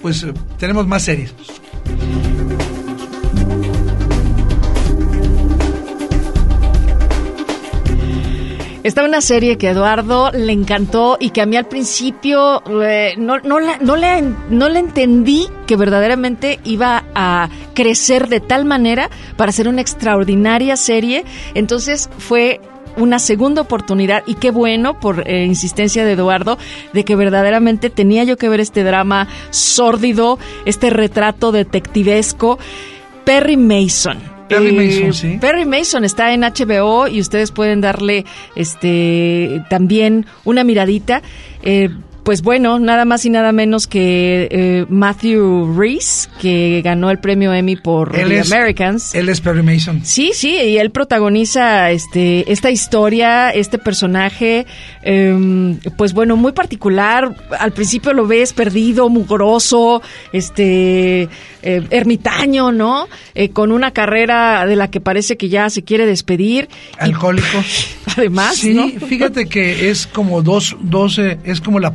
[0.00, 1.34] pues eh, tenemos más series.
[8.88, 13.16] Estaba una serie que a Eduardo le encantó y que a mí al principio eh,
[13.18, 19.52] no, no, no, le, no entendí que verdaderamente iba a crecer de tal manera para
[19.52, 21.26] ser una extraordinaria serie.
[21.52, 22.62] Entonces fue
[22.96, 26.56] una segunda oportunidad y qué bueno por eh, insistencia de Eduardo
[26.94, 32.58] de que verdaderamente tenía yo que ver este drama sórdido, este retrato detectivesco.
[33.26, 34.37] Perry Mason.
[34.48, 35.38] Perry Mason, sí.
[35.40, 38.24] Perry Mason está en HBO y ustedes pueden darle
[38.56, 41.22] este también una miradita.
[41.62, 41.90] Eh,
[42.28, 47.54] pues bueno, nada más y nada menos que eh, Matthew Reese, que ganó el premio
[47.54, 49.14] Emmy por Él The es- Americans.
[49.14, 50.02] Él es Perry Mason.
[50.04, 54.66] Sí, sí, y él protagoniza este, esta historia, este personaje,
[55.00, 57.34] em, pues bueno, muy particular.
[57.58, 60.02] Al principio lo ves perdido, mugroso,
[60.34, 61.22] este,
[61.62, 63.08] eh, ermitaño, ¿no?
[63.34, 66.68] Eh, con una carrera de la que parece que ya se quiere despedir.
[66.98, 67.46] Y, Alcohólico.
[68.18, 68.88] además, Sí, ¿no?
[69.06, 71.92] fíjate que es como dos, dos es como la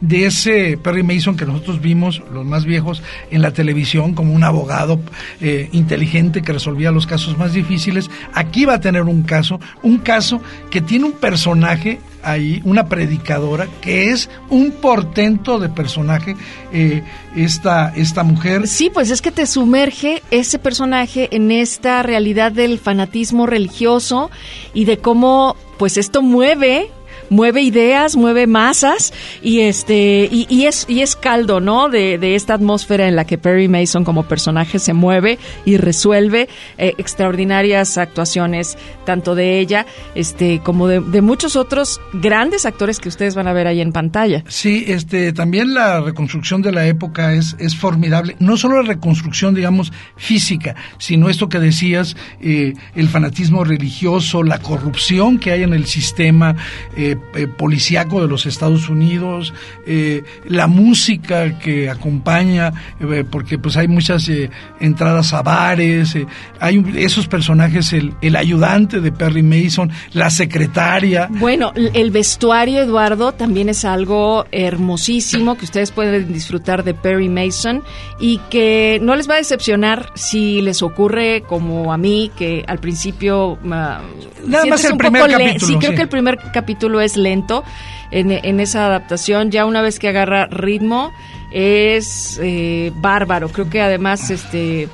[0.00, 4.44] de ese Perry Mason que nosotros vimos, los más viejos, en la televisión, como un
[4.44, 5.00] abogado
[5.40, 8.10] eh, inteligente que resolvía los casos más difíciles.
[8.34, 13.66] Aquí va a tener un caso, un caso que tiene un personaje ahí, una predicadora,
[13.80, 16.36] que es un portento de personaje,
[16.72, 17.02] eh,
[17.36, 18.66] esta, esta mujer.
[18.66, 24.30] Sí, pues es que te sumerge ese personaje en esta realidad del fanatismo religioso
[24.74, 26.90] y de cómo pues esto mueve
[27.30, 31.88] mueve ideas, mueve masas y este y, y es y es caldo, ¿no?
[31.88, 36.48] De, de esta atmósfera en la que Perry Mason como personaje se mueve y resuelve
[36.76, 43.08] eh, extraordinarias actuaciones tanto de ella este como de, de muchos otros grandes actores que
[43.08, 44.44] ustedes van a ver ahí en pantalla.
[44.48, 48.36] Sí, este, también la reconstrucción de la época es, es formidable.
[48.38, 54.58] No solo la reconstrucción, digamos, física, sino esto que decías, eh, el fanatismo religioso, la
[54.58, 56.56] corrupción que hay en el sistema
[56.96, 59.52] eh, eh, policíaco de los Estados Unidos,
[59.86, 66.16] eh, la música que acompaña, eh, porque pues hay muchas eh, entradas a bares,
[66.60, 71.28] hay un- esos personajes, el, el ayudante de Perry Mason, la secretaria.
[71.30, 77.82] Bueno, el vestuario, Eduardo, también es algo hermosísimo que ustedes pueden disfrutar de Perry Mason
[78.18, 82.78] y que no les va a decepcionar si les ocurre como a mí, que al
[82.78, 83.58] principio...
[83.70, 84.00] ah,
[84.46, 85.96] Nada más el un primer le- capítulo, Sí, creo sí.
[85.96, 87.64] que el primer capítulo es lento
[88.10, 89.50] en, en esa adaptación.
[89.50, 91.12] Ya una vez que agarra ritmo
[91.50, 93.48] es eh, bárbaro.
[93.48, 94.88] Creo que además, este,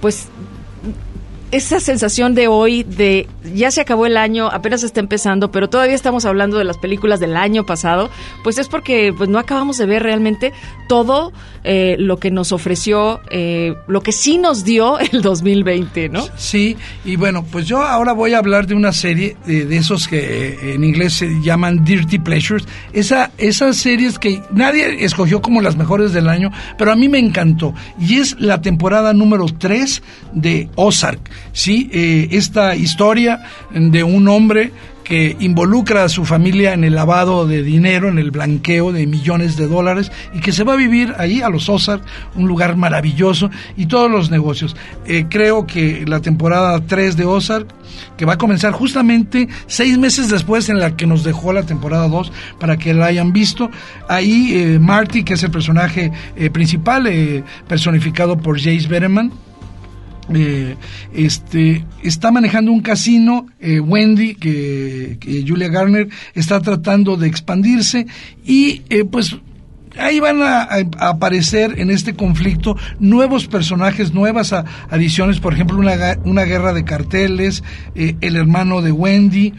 [0.00, 0.28] pues
[1.50, 5.94] esa sensación de hoy de ya se acabó el año, apenas está empezando, pero todavía
[5.94, 8.10] estamos hablando de las películas del año pasado,
[8.44, 10.52] pues es porque pues no acabamos de ver realmente
[10.88, 11.32] todo
[11.64, 16.24] eh, lo que nos ofreció, eh, lo que sí nos dio el 2020, ¿no?
[16.36, 20.08] Sí, y bueno, pues yo ahora voy a hablar de una serie de, de esos
[20.08, 22.66] que eh, en inglés se llaman Dirty Pleasures.
[22.92, 27.18] Esa, esas series que nadie escogió como las mejores del año, pero a mí me
[27.18, 27.74] encantó.
[27.98, 31.30] Y es la temporada número 3 de Ozark.
[31.52, 34.72] Sí, eh, esta historia de un hombre
[35.10, 39.56] que involucra a su familia en el lavado de dinero, en el blanqueo de millones
[39.56, 42.04] de dólares y que se va a vivir ahí a los Ozark,
[42.36, 44.76] un lugar maravilloso y todos los negocios.
[45.06, 47.66] Eh, creo que la temporada 3 de Ozark,
[48.16, 52.06] que va a comenzar justamente seis meses después en la que nos dejó la temporada
[52.06, 53.68] 2, para que la hayan visto,
[54.08, 57.10] ahí eh, Marty, que es el personaje eh, principal,
[57.66, 59.32] personificado por Jace Bereman,
[60.34, 60.76] eh,
[61.12, 68.06] este está manejando un casino eh, Wendy que, Julia Garner está tratando de expandirse
[68.44, 69.36] y eh, pues
[69.98, 74.52] ahí van a, aparecer en este conflicto nuevos personajes, nuevas
[74.88, 77.64] adiciones, por ejemplo, una, una guerra de carteles,
[77.94, 79.52] eh, el hermano de Wendy,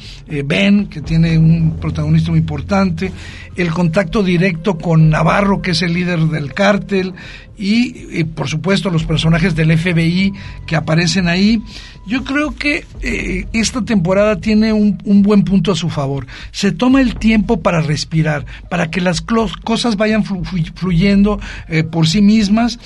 [0.46, 3.12] Ben, que tiene un protagonista muy importante,
[3.56, 7.14] el contacto directo con Navarro, que es el líder del cártel,
[7.62, 10.34] y, y, por supuesto los personajes del FBI
[10.66, 11.62] que aparecen ahí.
[12.08, 16.26] Yo creo que eh, esta temporada tiene un, buen punto a su favor.
[16.52, 21.40] Se toma el tiempo para respirar, para que las cosas vayan flu- flu- fluyendo
[21.70, 22.80] eh, por sí mismas.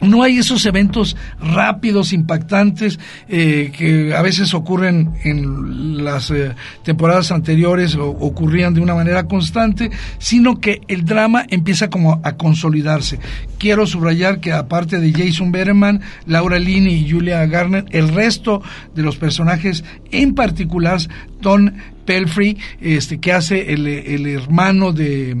[0.00, 7.32] No hay esos eventos rápidos, impactantes, eh, que a veces ocurren en las eh, temporadas
[7.32, 13.18] anteriores o ocurrían de una manera constante, sino que el drama empieza como a consolidarse.
[13.58, 18.62] quiero subrayar que aparte de Jason Berman, Laura Linney y Julia Garner, el resto
[18.94, 21.00] de los personajes, en particular
[21.40, 21.70] Tom
[22.04, 25.36] Pelfrey, este, que hace el hermano de,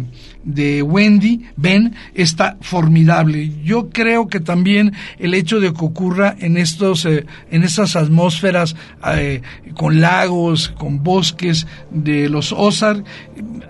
[0.46, 3.50] de Wendy, Ben, está formidable.
[3.64, 8.76] Yo creo que también el hecho de que ocurra en estos, eh, en estas atmósferas
[9.14, 9.42] eh,
[9.74, 13.04] con lagos, con bosques de los Ozark,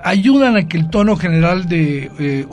[0.05, 2.47] ayudan a que el tono general de eh,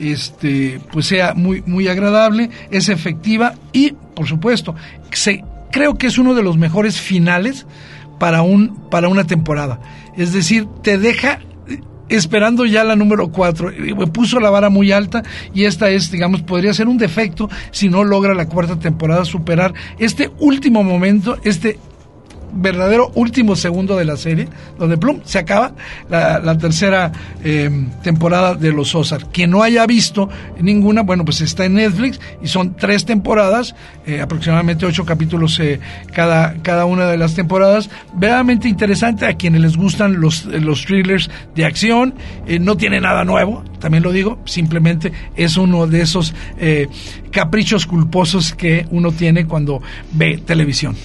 [0.00, 4.74] este, pues sea muy, muy agradable, es efectiva y, por supuesto,
[5.12, 7.66] se, creo que es uno de los mejores finales
[8.18, 9.78] para, un, para una temporada.
[10.16, 11.40] Es decir, te deja
[12.08, 13.72] esperando ya la número 4.
[14.12, 15.22] Puso la vara muy alta
[15.54, 19.74] y esta es, digamos, podría ser un defecto si no logra la cuarta temporada superar
[19.98, 21.78] este último momento, este
[22.56, 24.48] verdadero último segundo de la serie,
[24.78, 25.72] donde plum, se acaba
[26.08, 27.12] la, tercera
[27.44, 27.70] eh,
[28.02, 29.30] temporada de Los Ozark.
[29.30, 30.28] Quien no haya visto
[30.60, 33.74] ninguna, bueno, pues está en Netflix y son tres temporadas,
[34.06, 35.80] eh, aproximadamente ocho capítulos eh,
[36.12, 37.90] cada, cada una de las temporadas.
[38.14, 42.14] Verdaderamente interesante a quienes les gustan los, los thrillers de acción.
[42.60, 46.34] no tiene nada nuevo, también lo digo, simplemente es uno de esos
[47.30, 49.82] caprichos culposos que uno tiene cuando
[50.12, 50.96] ve televisión.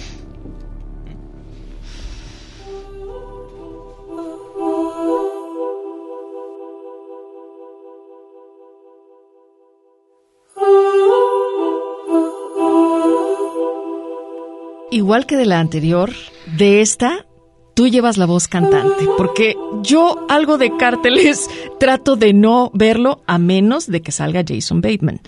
[15.12, 16.10] Igual que de la anterior,
[16.56, 17.26] de esta
[17.74, 23.36] tú llevas la voz cantante, porque yo algo de cárteles trato de no verlo a
[23.36, 25.20] menos de que salga Jason Bateman.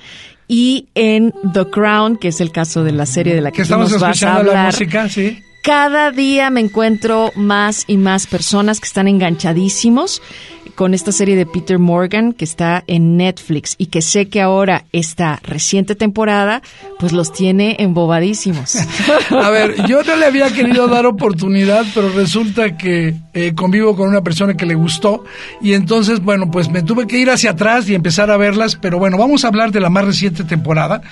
[0.48, 3.90] Y en The Crown, que es el caso de la serie de la que, estamos
[3.90, 5.38] nos vas a hablar, la música, sí.
[5.62, 10.22] cada día me encuentro más y más personas que están enganchadísimos
[10.74, 14.84] con esta serie de Peter Morgan que está en Netflix y que sé que ahora
[14.92, 16.62] esta reciente temporada
[16.98, 18.76] pues los tiene embobadísimos.
[19.30, 24.08] A ver, yo no le había querido dar oportunidad, pero resulta que eh, convivo con
[24.08, 25.24] una persona que le gustó
[25.60, 28.98] y entonces, bueno, pues me tuve que ir hacia atrás y empezar a verlas, pero
[28.98, 31.02] bueno, vamos a hablar de la más reciente temporada,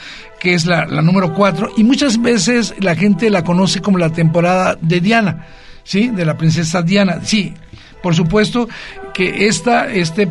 [0.41, 4.11] que es la, la número 4, y muchas veces la gente la conoce como la
[4.11, 5.47] temporada de Diana.
[5.85, 6.09] ¿sí?
[6.09, 7.21] De la princesa Diana.
[7.23, 7.55] Sí,
[8.03, 8.69] por supuesto
[9.15, 10.29] que esta, este,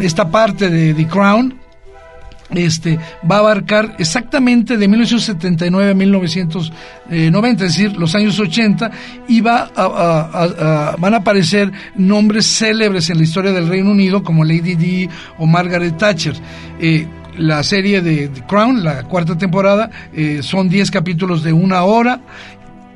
[0.00, 1.62] esta parte de The Crown
[2.54, 2.98] este,
[3.28, 8.90] va a abarcar exactamente de 1979 a 1990, es decir, los años 80,
[9.28, 14.44] y va a, van a aparecer nombres célebres en la historia del Reino Unido como
[14.44, 15.08] Lady Di
[15.38, 16.34] o Margaret Thatcher.
[16.78, 17.06] Eh,
[17.38, 22.20] la serie de The Crown, la cuarta temporada, eh, son 10 capítulos de una hora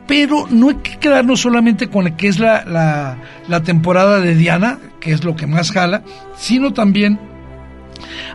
[0.06, 4.78] pero no hay que quedarnos solamente con la que es la, la, temporada de Diana,
[5.00, 6.02] que es lo que más jala,
[6.36, 7.18] sino también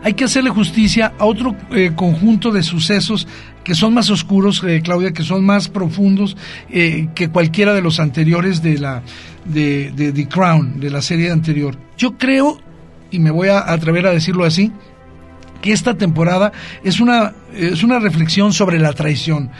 [0.02, 3.26] hay que hacerle justicia a otro eh, conjunto de sucesos
[3.64, 6.36] que son más oscuros, eh, Claudia, que son más profundos
[6.68, 9.02] eh, que cualquiera de los anteriores de la
[9.44, 11.78] de, de The Crown, de la serie anterior.
[11.96, 12.60] Yo creo,
[13.10, 14.72] y me voy a atrever a decirlo así,
[15.60, 16.52] que esta temporada
[16.82, 19.50] es una, es una reflexión sobre la traición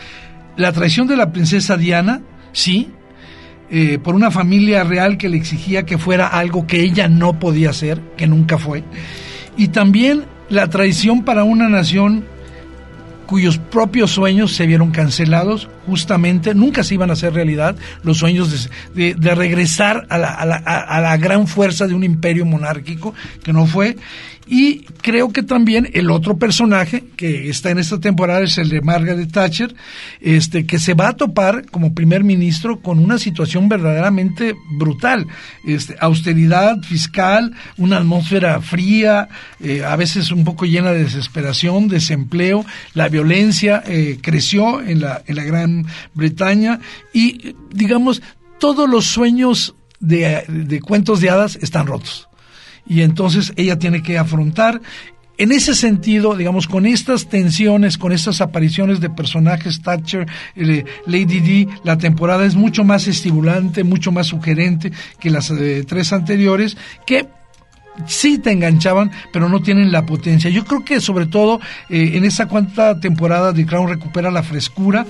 [0.56, 2.22] la traición de la princesa Diana,
[2.52, 2.90] sí,
[3.70, 7.70] eh, por una familia real que le exigía que fuera algo que ella no podía
[7.70, 8.84] hacer, que nunca fue,
[9.56, 12.24] y también la traición para una nación
[13.32, 18.68] cuyos propios sueños se vieron cancelados, justamente, nunca se iban a hacer realidad, los sueños
[18.94, 23.96] de, regresar a la, a la, gran fuerza de un imperio monárquico, que no fue,
[24.54, 28.82] y creo que también el otro personaje que está en esta temporada es el de
[28.82, 29.74] Margaret Thatcher,
[30.20, 35.26] este, que se va a topar como primer ministro con una situación verdaderamente brutal.
[35.66, 42.66] Este, austeridad fiscal, una atmósfera fría, eh, a veces un poco llena de desesperación, desempleo,
[42.92, 46.78] la violencia eh, creció en la, en la Gran Bretaña
[47.14, 48.20] y, digamos,
[48.60, 52.28] todos los sueños de, de cuentos de hadas están rotos
[52.92, 54.82] y entonces ella tiene que afrontar.
[55.38, 60.26] En ese sentido, digamos, con estas tensiones, con estas apariciones de personajes Thatcher,
[60.56, 65.84] eh, Lady D, la temporada es mucho más estimulante, mucho más sugerente que las eh,
[65.88, 66.76] tres anteriores,
[67.06, 67.26] que
[68.06, 70.50] sí te enganchaban, pero no tienen la potencia.
[70.50, 75.06] Yo creo que sobre todo eh, en esa cuarta temporada de Crown recupera la frescura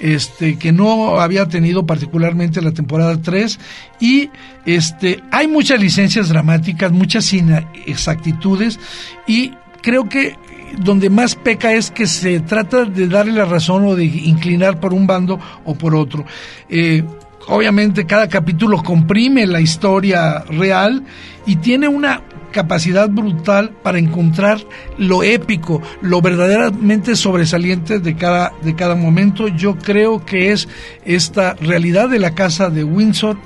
[0.00, 3.58] este que no había tenido particularmente la temporada 3
[4.00, 4.30] y
[4.66, 8.78] este hay muchas licencias dramáticas, muchas inexactitudes
[9.26, 10.36] y creo que
[10.78, 14.92] donde más peca es que se trata de darle la razón o de inclinar por
[14.92, 16.24] un bando o por otro.
[16.68, 17.04] Eh,
[17.48, 21.04] obviamente cada capítulo comprime la historia real
[21.46, 22.22] y tiene una
[22.52, 24.58] capacidad brutal para encontrar
[24.96, 29.48] lo épico, lo verdaderamente sobresaliente de cada, de cada momento.
[29.48, 30.68] Yo creo que es
[31.04, 33.36] esta realidad de la casa de Windsor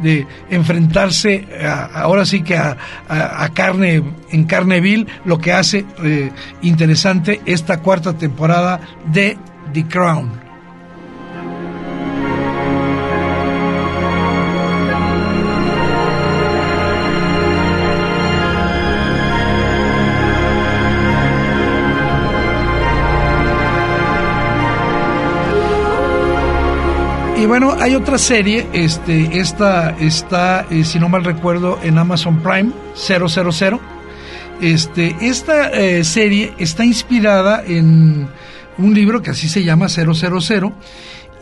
[0.00, 2.76] de enfrentarse a- ahora sí que a,
[3.08, 6.30] a- carne en carne lo que hace eh,
[6.60, 8.80] interesante esta cuarta temporada
[9.10, 9.38] de
[9.72, 10.47] The Crown.
[27.38, 32.42] Y bueno, hay otra serie, este, esta está, eh, si no mal recuerdo, en Amazon
[32.42, 33.80] Prime, 000.
[34.60, 38.28] Este, esta eh, serie está inspirada en
[38.76, 40.14] un libro que así se llama 000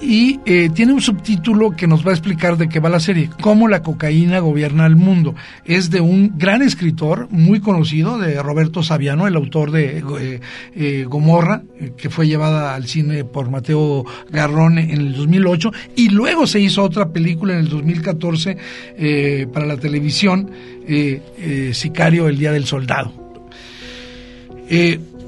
[0.00, 3.30] y eh, tiene un subtítulo que nos va a explicar de qué va la serie,
[3.40, 5.34] cómo la cocaína gobierna el mundo.
[5.64, 10.40] Es de un gran escritor muy conocido, de Roberto Saviano, el autor de eh,
[10.74, 11.62] eh, Gomorra,
[11.96, 16.82] que fue llevada al cine por Mateo Garrone en el 2008, y luego se hizo
[16.82, 18.56] otra película en el 2014
[18.96, 20.50] eh, para la televisión,
[21.72, 23.12] Sicario, el Día del Soldado.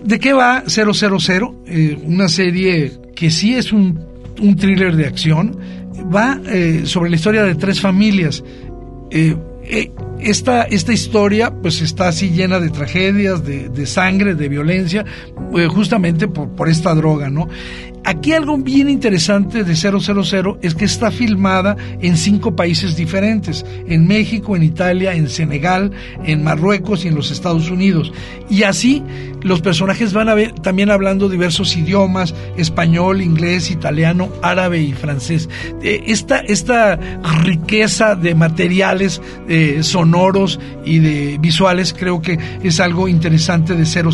[0.04, 1.64] ¿De qué va 000?
[1.66, 3.98] Eh, una serie que sí es un,
[4.41, 5.57] un thriller de acción.
[6.14, 8.43] Va eh, sobre la historia de tres familias.
[9.11, 14.49] Eh, eh, esta, esta historia pues está así llena de tragedias, de, de sangre, de
[14.49, 15.05] violencia,
[15.68, 17.49] justamente por, por esta droga, ¿no?
[18.05, 24.07] Aquí algo bien interesante de 000 es que está filmada en cinco países diferentes, en
[24.07, 25.92] México, en Italia, en Senegal,
[26.24, 28.12] en Marruecos y en los Estados Unidos.
[28.49, 29.03] Y así
[29.42, 35.49] los personajes van a ver también hablando diversos idiomas, español, inglés, italiano, árabe y francés.
[35.82, 36.99] Eh, esta, esta
[37.44, 44.11] riqueza de materiales eh, sonoros y de visuales creo que es algo interesante de 000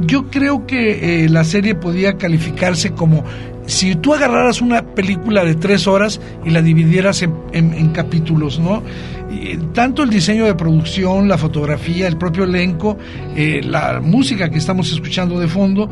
[0.00, 3.24] yo creo que eh, la serie podía calificarse como
[3.66, 8.58] si tú agarraras una película de tres horas y la dividieras en, en- en capítulos,
[8.58, 8.82] ¿no?
[9.30, 12.98] Y, tanto el diseño de producción, la fotografía, el propio elenco,
[13.36, 15.88] eh, la música que estamos escuchando de fondo,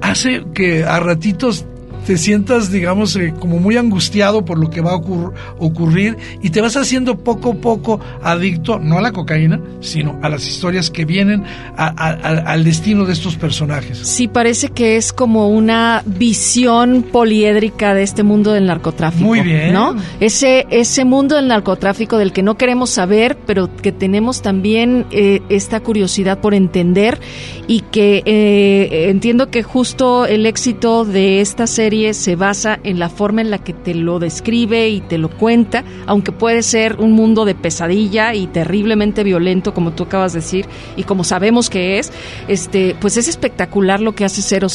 [0.00, 1.66] hace que a ratitos
[2.08, 6.48] te sientas, digamos, eh, como muy angustiado por lo que va a ocurr- ocurrir y
[6.48, 10.90] te vas haciendo poco a poco adicto, no a la cocaína, sino a las historias
[10.90, 11.44] que vienen
[11.76, 13.98] a- a- a- al destino de estos personajes.
[13.98, 19.26] Sí, parece que es como una visión poliédrica de este mundo del narcotráfico.
[19.26, 19.74] Muy bien.
[19.74, 19.94] ¿No?
[20.18, 25.42] Ese, ese mundo del narcotráfico del que no queremos saber, pero que tenemos también eh,
[25.50, 27.20] esta curiosidad por entender
[27.66, 33.08] y que eh, entiendo que justo el éxito de esta serie se basa en la
[33.08, 37.12] forma en la que te lo describe y te lo cuenta, aunque puede ser un
[37.12, 41.98] mundo de pesadilla y terriblemente violento, como tú acabas de decir, y como sabemos que
[41.98, 42.12] es,
[42.48, 44.68] este, pues es espectacular lo que hace 000.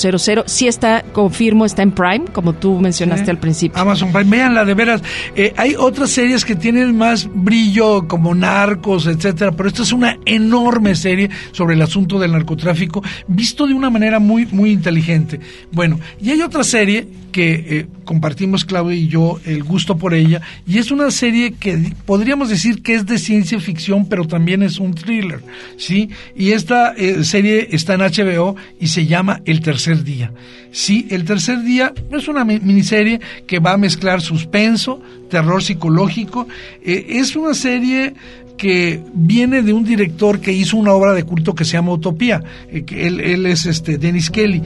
[0.45, 3.31] Sí está, confirmo, está en Prime, como tú mencionaste Sí.
[3.31, 3.81] al principio.
[3.81, 5.01] Amazon Prime, véanla de veras.
[5.35, 10.17] Eh, hay otras series que tienen más brillo, como Narcos, etcétera, pero esta es una
[10.25, 15.39] enorme serie sobre el asunto del narcotráfico, visto de una manera muy, muy inteligente.
[15.71, 20.41] Bueno, y hay otra serie que eh, compartimos Claudia y yo el gusto por ella,
[20.67, 24.77] y es una serie que podríamos decir que es de ciencia ficción, pero también es
[24.79, 25.41] un thriller,
[25.77, 26.09] ¿sí?
[26.35, 30.31] Y esta eh, serie está en HBO y se llama El Tercer Día.
[30.71, 36.47] Sí, El Tercer Día es una mi- miniserie que va a mezclar suspenso, terror psicológico.
[36.83, 38.13] Eh, es una serie
[38.57, 42.41] que viene de un director que hizo una obra de culto que se llama Utopía.
[42.71, 44.61] él, él es este Dennis Kelly.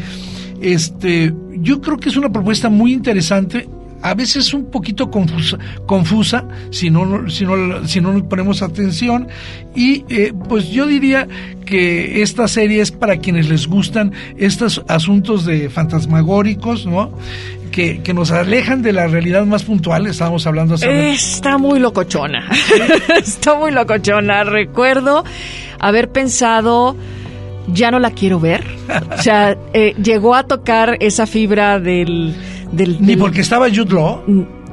[0.62, 3.68] Este, yo creo que es una propuesta muy interesante.
[4.00, 9.28] A veces un poquito confusa, confusa si no, si no, si no nos ponemos atención.
[9.76, 11.28] Y eh, pues yo diría
[11.66, 17.12] que esta serie es para quienes les gustan estos asuntos de fantasmagóricos, ¿no?
[17.72, 20.06] Que, que nos alejan de la realidad más puntual.
[20.06, 22.50] Estábamos hablando hace Está muy locochona.
[23.20, 24.44] Está muy locochona.
[24.44, 25.24] Recuerdo
[25.80, 26.96] haber pensado,
[27.68, 28.64] ya no la quiero ver.
[29.18, 32.36] O sea, eh, llegó a tocar esa fibra del...
[32.72, 34.24] del Ni porque estaba Jude Law.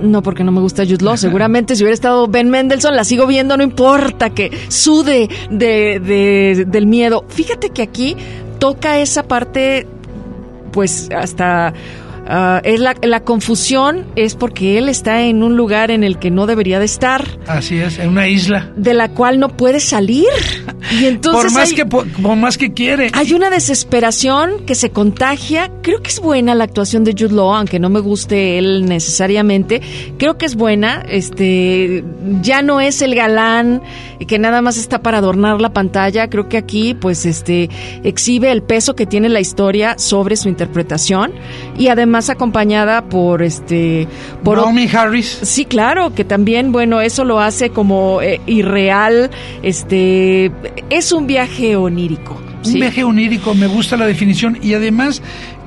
[0.01, 1.17] No, porque no me gusta Jude Law.
[1.17, 6.65] Seguramente si hubiera estado Ben Mendelssohn, la sigo viendo, no importa que sude de, de-
[6.67, 7.25] del miedo.
[7.29, 8.17] Fíjate que aquí
[8.59, 9.87] toca esa parte,
[10.73, 11.73] pues hasta
[12.27, 16.31] Ah, es la, la confusión es porque él está en un lugar en el que
[16.31, 18.71] no debería de estar, Así es, en una isla.
[18.77, 20.25] de la cual no puede salir.
[20.99, 23.11] Y entonces por más hay- que por, por más que quiere.
[23.13, 25.71] Hay una desesperación que se contagia.
[25.83, 29.83] Creo que es buena la actuación de Jude Law, aunque no me guste él necesariamente.
[30.19, 31.05] Creo que es buena.
[31.09, 32.05] Este
[32.41, 33.83] ya no es el galán
[34.27, 36.31] que nada más está para adornar la pantalla.
[36.31, 37.69] Creo que aquí, pues, este
[38.03, 41.33] exhibe el peso que tiene la historia sobre su interpretación
[41.77, 44.07] y además acompañada por este
[44.43, 45.41] por Naomi Harris.
[45.43, 49.31] Sí, claro, que también, bueno, eso lo hace como eh, irreal,
[49.63, 50.53] este,
[50.91, 52.41] es un viaje onírico.
[52.59, 52.81] Un ¿sí?
[52.81, 55.23] viaje onírico, me gusta la definición y además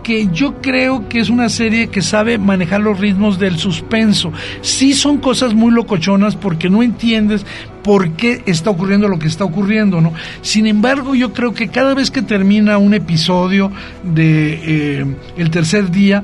[0.07, 4.31] que yo creo que es una serie que sabe manejar los ritmos del suspenso.
[4.61, 7.45] Sí son cosas muy locochonas porque no entiendes
[7.83, 10.13] por qué está ocurriendo lo que está ocurriendo, ¿no?
[10.41, 13.69] Sin embargo, yo creo que cada vez que termina un episodio
[14.01, 15.05] de eh,
[15.35, 16.23] el tercer día,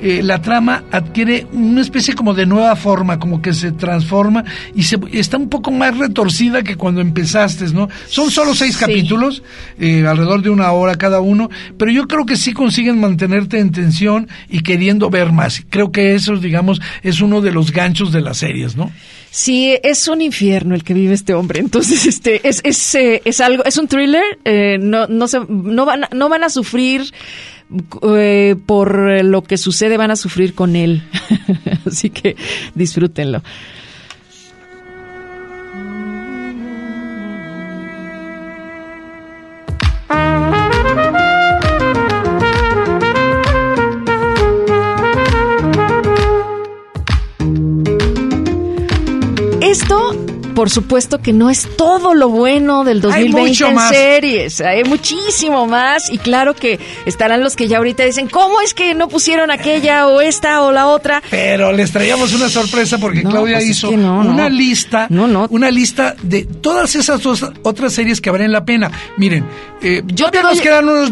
[0.00, 4.82] eh, la trama adquiere una especie como de nueva forma, como que se transforma y
[4.84, 7.88] se, está un poco más retorcida que cuando empezaste, ¿no?
[8.08, 8.80] Son solo seis Sí.
[8.80, 9.42] capítulos,
[9.78, 13.72] eh, alrededor de una hora cada uno, pero yo creo que sí consiguen mantenerte en
[13.72, 15.62] tensión y queriendo ver más.
[15.70, 18.90] Creo que eso, digamos, es uno de los ganchos de las series, ¿no?
[19.30, 21.58] Sí, es un infierno el que vive este hombre.
[21.58, 24.22] Entonces, este, es, es, eh, es algo, es un thriller.
[24.44, 27.02] eh, no, no se, no van, no van a sufrir
[28.02, 31.02] eh, por lo que sucede, van a sufrir con él.
[31.86, 32.36] Así que
[32.74, 33.42] disfrútenlo.
[49.60, 50.23] Esto,
[50.54, 53.90] por supuesto que no es todo lo bueno del Hay 2020 mucho en más.
[53.90, 54.60] series.
[54.60, 56.10] Hay muchísimo más.
[56.10, 60.06] Y claro que estarán los que ya ahorita dicen, ¿cómo es que no pusieron aquella
[60.06, 61.22] o esta o la otra?
[61.30, 65.06] Pero les traíamos una sorpresa porque No, Claudia pues es hizo que no, una lista,
[65.10, 65.46] No, no.
[65.50, 68.90] una lista de todas esas dos, otras series que valen la pena.
[69.16, 69.44] Miren,
[69.82, 71.10] eh, Yo te nos doy- quedan unos.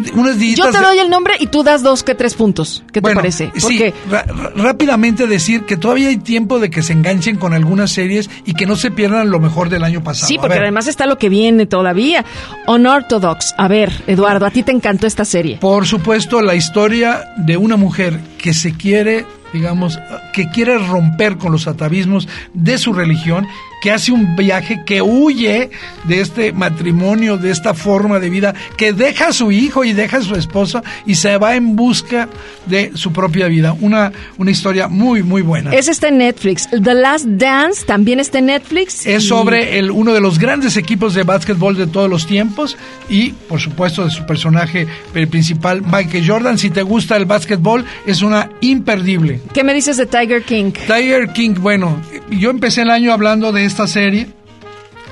[0.54, 2.82] Yo te doy el nombre y tú das dos que tres puntos.
[2.92, 3.50] ¿Qué te parece?
[3.56, 4.24] Sí, Porque ra-
[4.56, 8.66] rápidamente decir que todavía hay tiempo de que se enganchen con algunas series y que
[8.66, 10.28] no se pierdan lo mejor del año pasado.
[10.28, 12.24] Sí, porque además está lo que viene todavía.
[12.68, 13.54] Unorthodox.
[13.58, 15.58] A ver, Eduardo, a ti te encantó esta serie.
[15.60, 19.98] Por supuesto, la historia de una mujer que se quiere, digamos,
[20.32, 23.46] que quiere romper con los atavismos de su religión,
[23.82, 25.70] que hace un viaje, que huye
[26.04, 30.18] de este matrimonio, de esta forma de vida, que deja a su hijo y deja
[30.18, 32.28] a su esposa y se va en busca
[32.66, 33.74] de su propia vida.
[33.80, 35.72] Una, una historia muy, muy buena.
[35.72, 36.68] Ese está en Netflix.
[36.70, 39.04] The Last Dance también está en Netflix.
[39.04, 42.76] Es y- sobre el, uno de los grandes equipos de básquetbol de todos los tiempos
[43.10, 44.86] y, por supuesto, de su personaje
[45.28, 46.56] principal, Michael Jordan.
[46.58, 49.40] Si te gusta el básquetbol, es una imperdible.
[49.52, 50.70] ¿Qué me dices de Tiger King?
[50.86, 54.28] Tiger King, bueno, yo empecé el año hablando de esta serie.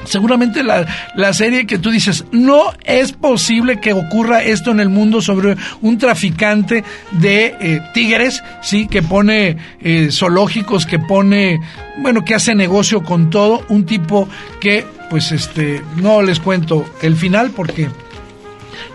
[0.05, 4.89] Seguramente la, la serie que tú dices, no es posible que ocurra esto en el
[4.89, 11.61] mundo sobre un traficante de eh, tigres, sí, que pone eh, zoológicos, que pone,
[11.99, 14.27] bueno, que hace negocio con todo, un tipo
[14.59, 17.89] que, pues, este, no les cuento el final porque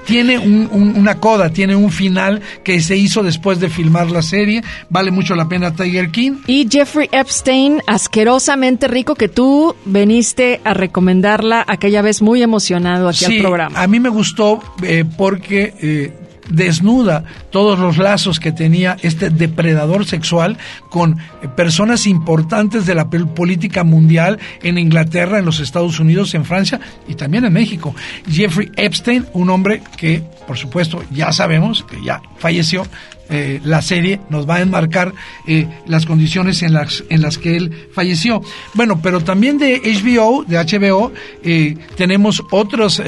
[0.05, 4.21] tiene un- un- una coda, tiene un final que se hizo después de filmar la
[4.21, 4.63] serie.
[4.89, 6.37] Vale mucho la pena Tiger King.
[6.47, 13.25] Y Jeffrey Epstein, asquerosamente rico, que tú veniste a recomendarla aquella vez muy emocionado aquí
[13.25, 13.81] al programa.
[13.81, 16.13] A mí me gustó eh, porque eh,
[16.49, 20.57] desnuda todos los lazos que tenía este depredador sexual
[20.89, 21.17] con
[21.55, 27.15] personas importantes de la política mundial en Inglaterra, en los Estados Unidos, en Francia y
[27.15, 27.95] también en México.
[28.29, 32.85] Jeffrey Epstein, un hombre que, por supuesto, ya sabemos que ya falleció.
[33.29, 35.13] eh, la serie nos va a enmarcar
[35.47, 38.41] eh, las condiciones en las, en las que él falleció.
[38.73, 41.11] Bueno, pero también de HBO, de HBO,
[41.43, 43.01] eh, tenemos otros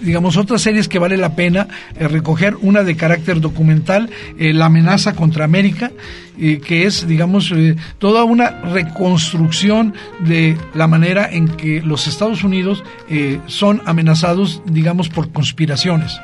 [0.00, 4.66] digamos, otras series que vale la pena eh, recoger, una de carácter documental, eh, La
[4.66, 5.90] amenaza contra América,
[6.38, 7.52] eh, que es, digamos,
[7.98, 12.82] toda una reconstrucción de la manera en que los Estados Unidos
[13.46, 16.18] son amenazados, digamos, por conspiraciones.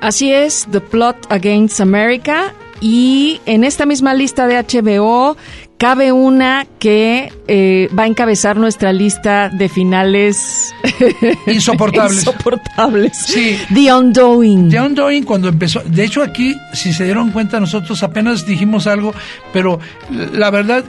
[0.00, 2.52] Así es, The Plot Against America.
[2.80, 5.36] Y en esta misma lista de HBO
[5.78, 10.74] cabe una que eh, va a encabezar nuestra lista de finales
[11.46, 12.18] Insoportables.
[12.18, 13.16] insoportables.
[13.16, 13.56] Sí.
[13.72, 14.70] The Undoing.
[14.70, 19.14] The Undoing cuando empezó, de hecho aquí, si se dieron cuenta, nosotros apenas dijimos algo,
[19.52, 19.78] pero
[20.32, 20.84] la verdad,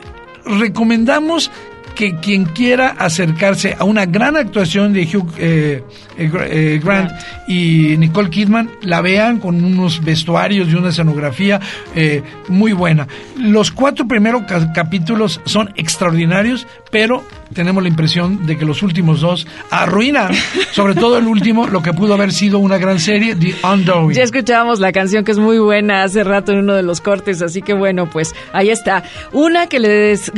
[0.46, 1.52] recomendamos
[2.00, 5.84] que quien quiera acercarse a una gran actuación de Hugh eh,
[6.18, 7.12] eh, eh, Grant
[7.46, 11.60] y Nicole Kidman, la vean con unos vestuarios y una escenografía
[11.94, 13.06] eh, muy buena.
[13.38, 17.22] Los cuatro primeros ca- capítulos son extraordinarios, pero
[17.54, 20.32] tenemos la impresión de que los últimos dos arruinan,
[20.72, 24.16] sobre todo el último, lo que pudo haber sido una gran serie, The Undoing.
[24.16, 27.42] Ya escuchábamos la canción que es muy buena hace rato en uno de los cortes,
[27.42, 29.04] así que bueno, pues ahí está.
[29.34, 30.32] Una que les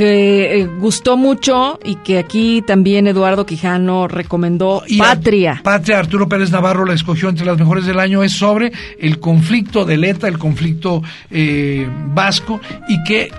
[0.79, 1.50] gustó mucho
[1.83, 5.61] y que aquí también Eduardo Quijano recomendó, Y Patria.
[5.63, 9.83] Patria, Arturo Pérez Navarro la escogió entre las mejores del año, es sobre el conflicto
[9.85, 13.31] de Leta, el conflicto eh, vasco, y que,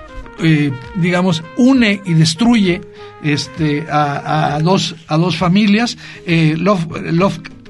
[0.42, 2.80] eh, digamos, une y destruye
[3.22, 5.96] este, a, a dos, a dos familias.
[6.26, 7.62] Eh, Love, Lovecraft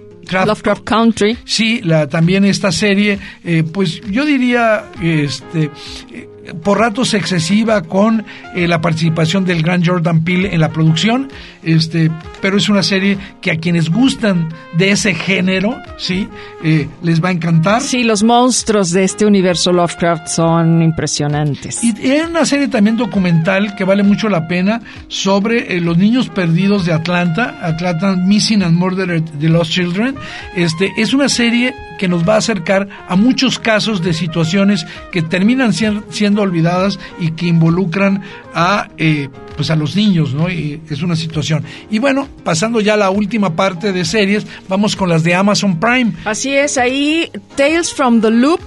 [0.46, 1.36] Lovecraft Country.
[1.44, 5.70] Sí, la, también esta serie, eh, pues yo diría, este,
[6.12, 6.28] eh,
[6.62, 8.24] por ratos excesiva con
[8.54, 11.28] eh, la participación del gran Jordan Peele en la producción,
[11.62, 16.28] este, pero es una serie que a quienes gustan de ese género, sí,
[16.64, 17.80] eh, les va a encantar.
[17.80, 21.82] Sí, los monstruos de este universo Lovecraft son impresionantes.
[21.84, 26.28] Y es una serie también documental que vale mucho la pena sobre eh, los niños
[26.28, 30.16] perdidos de Atlanta, Atlanta Missing and Murdered the Lost Children.
[30.56, 35.22] Este es una serie que nos va a acercar a muchos casos de situaciones que
[35.22, 38.22] terminan siendo olvidadas y que involucran
[38.56, 40.50] a eh, pues a los niños, ¿no?
[40.50, 41.62] Y es una situación.
[41.92, 45.78] Y bueno, pasando ya a la última parte de series, vamos con las de Amazon
[45.78, 46.14] Prime.
[46.24, 48.62] Así es, ahí Tales from the Loop,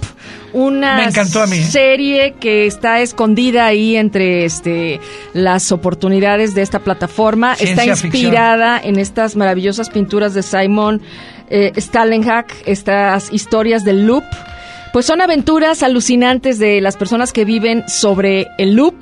[0.54, 1.62] una Me encantó a mí, ¿eh?
[1.62, 4.98] serie que está escondida ahí entre este
[5.34, 7.54] las oportunidades de esta plataforma.
[7.56, 8.14] Ciencia está ficción.
[8.14, 11.02] inspirada en estas maravillosas pinturas de Simon
[11.48, 14.24] eh, estas historias del loop.
[14.92, 18.96] Pues son aventuras alucinantes de las personas que viven sobre el loop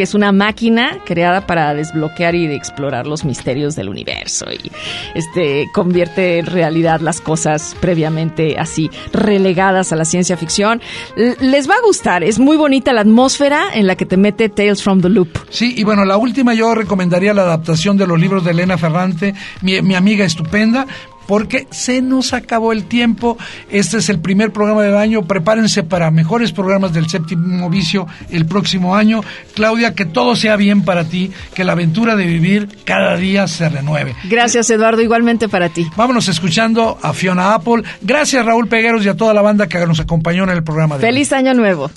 [0.00, 4.72] que es una máquina creada para desbloquear y explorar los misterios del universo y
[5.14, 10.80] este convierte en realidad las cosas previamente así relegadas a la ciencia ficción.
[11.16, 14.82] Les va a gustar, es muy bonita la atmósfera en la que te mete Tales
[14.82, 15.36] from the Loop.
[15.50, 19.34] Sí, y bueno, la última yo recomendaría la adaptación de los libros de Elena Ferrante,
[19.60, 20.86] mi amiga estupenda,
[21.26, 23.38] porque se nos acabó el tiempo.
[23.70, 25.22] Este es el primer programa del año.
[25.22, 29.22] Prepárense para mejores programas del séptimo vicio el próximo año.
[29.54, 33.68] Claudia, que todo sea bien para ti, que la aventura de vivir cada día se
[33.68, 34.14] renueve.
[34.24, 35.86] Gracias Eduardo, igualmente para ti.
[35.96, 37.82] Vámonos escuchando a Fiona Apple.
[38.02, 41.04] Gracias Raúl Pegueros y a toda la banda que nos acompañó en el programa de
[41.06, 41.12] hoy.
[41.12, 41.90] Feliz año nuevo.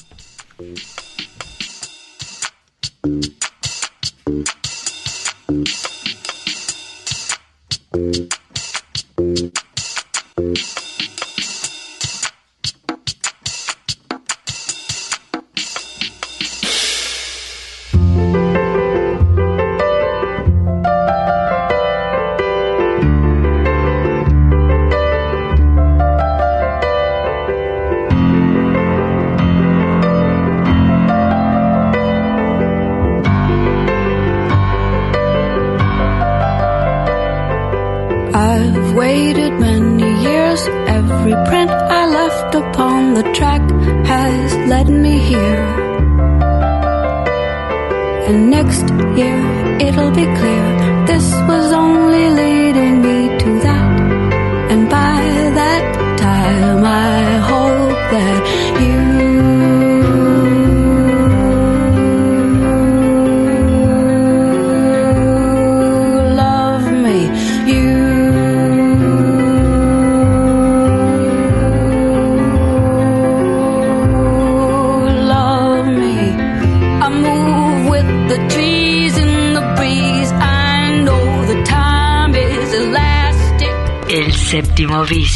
[9.18, 10.82] Música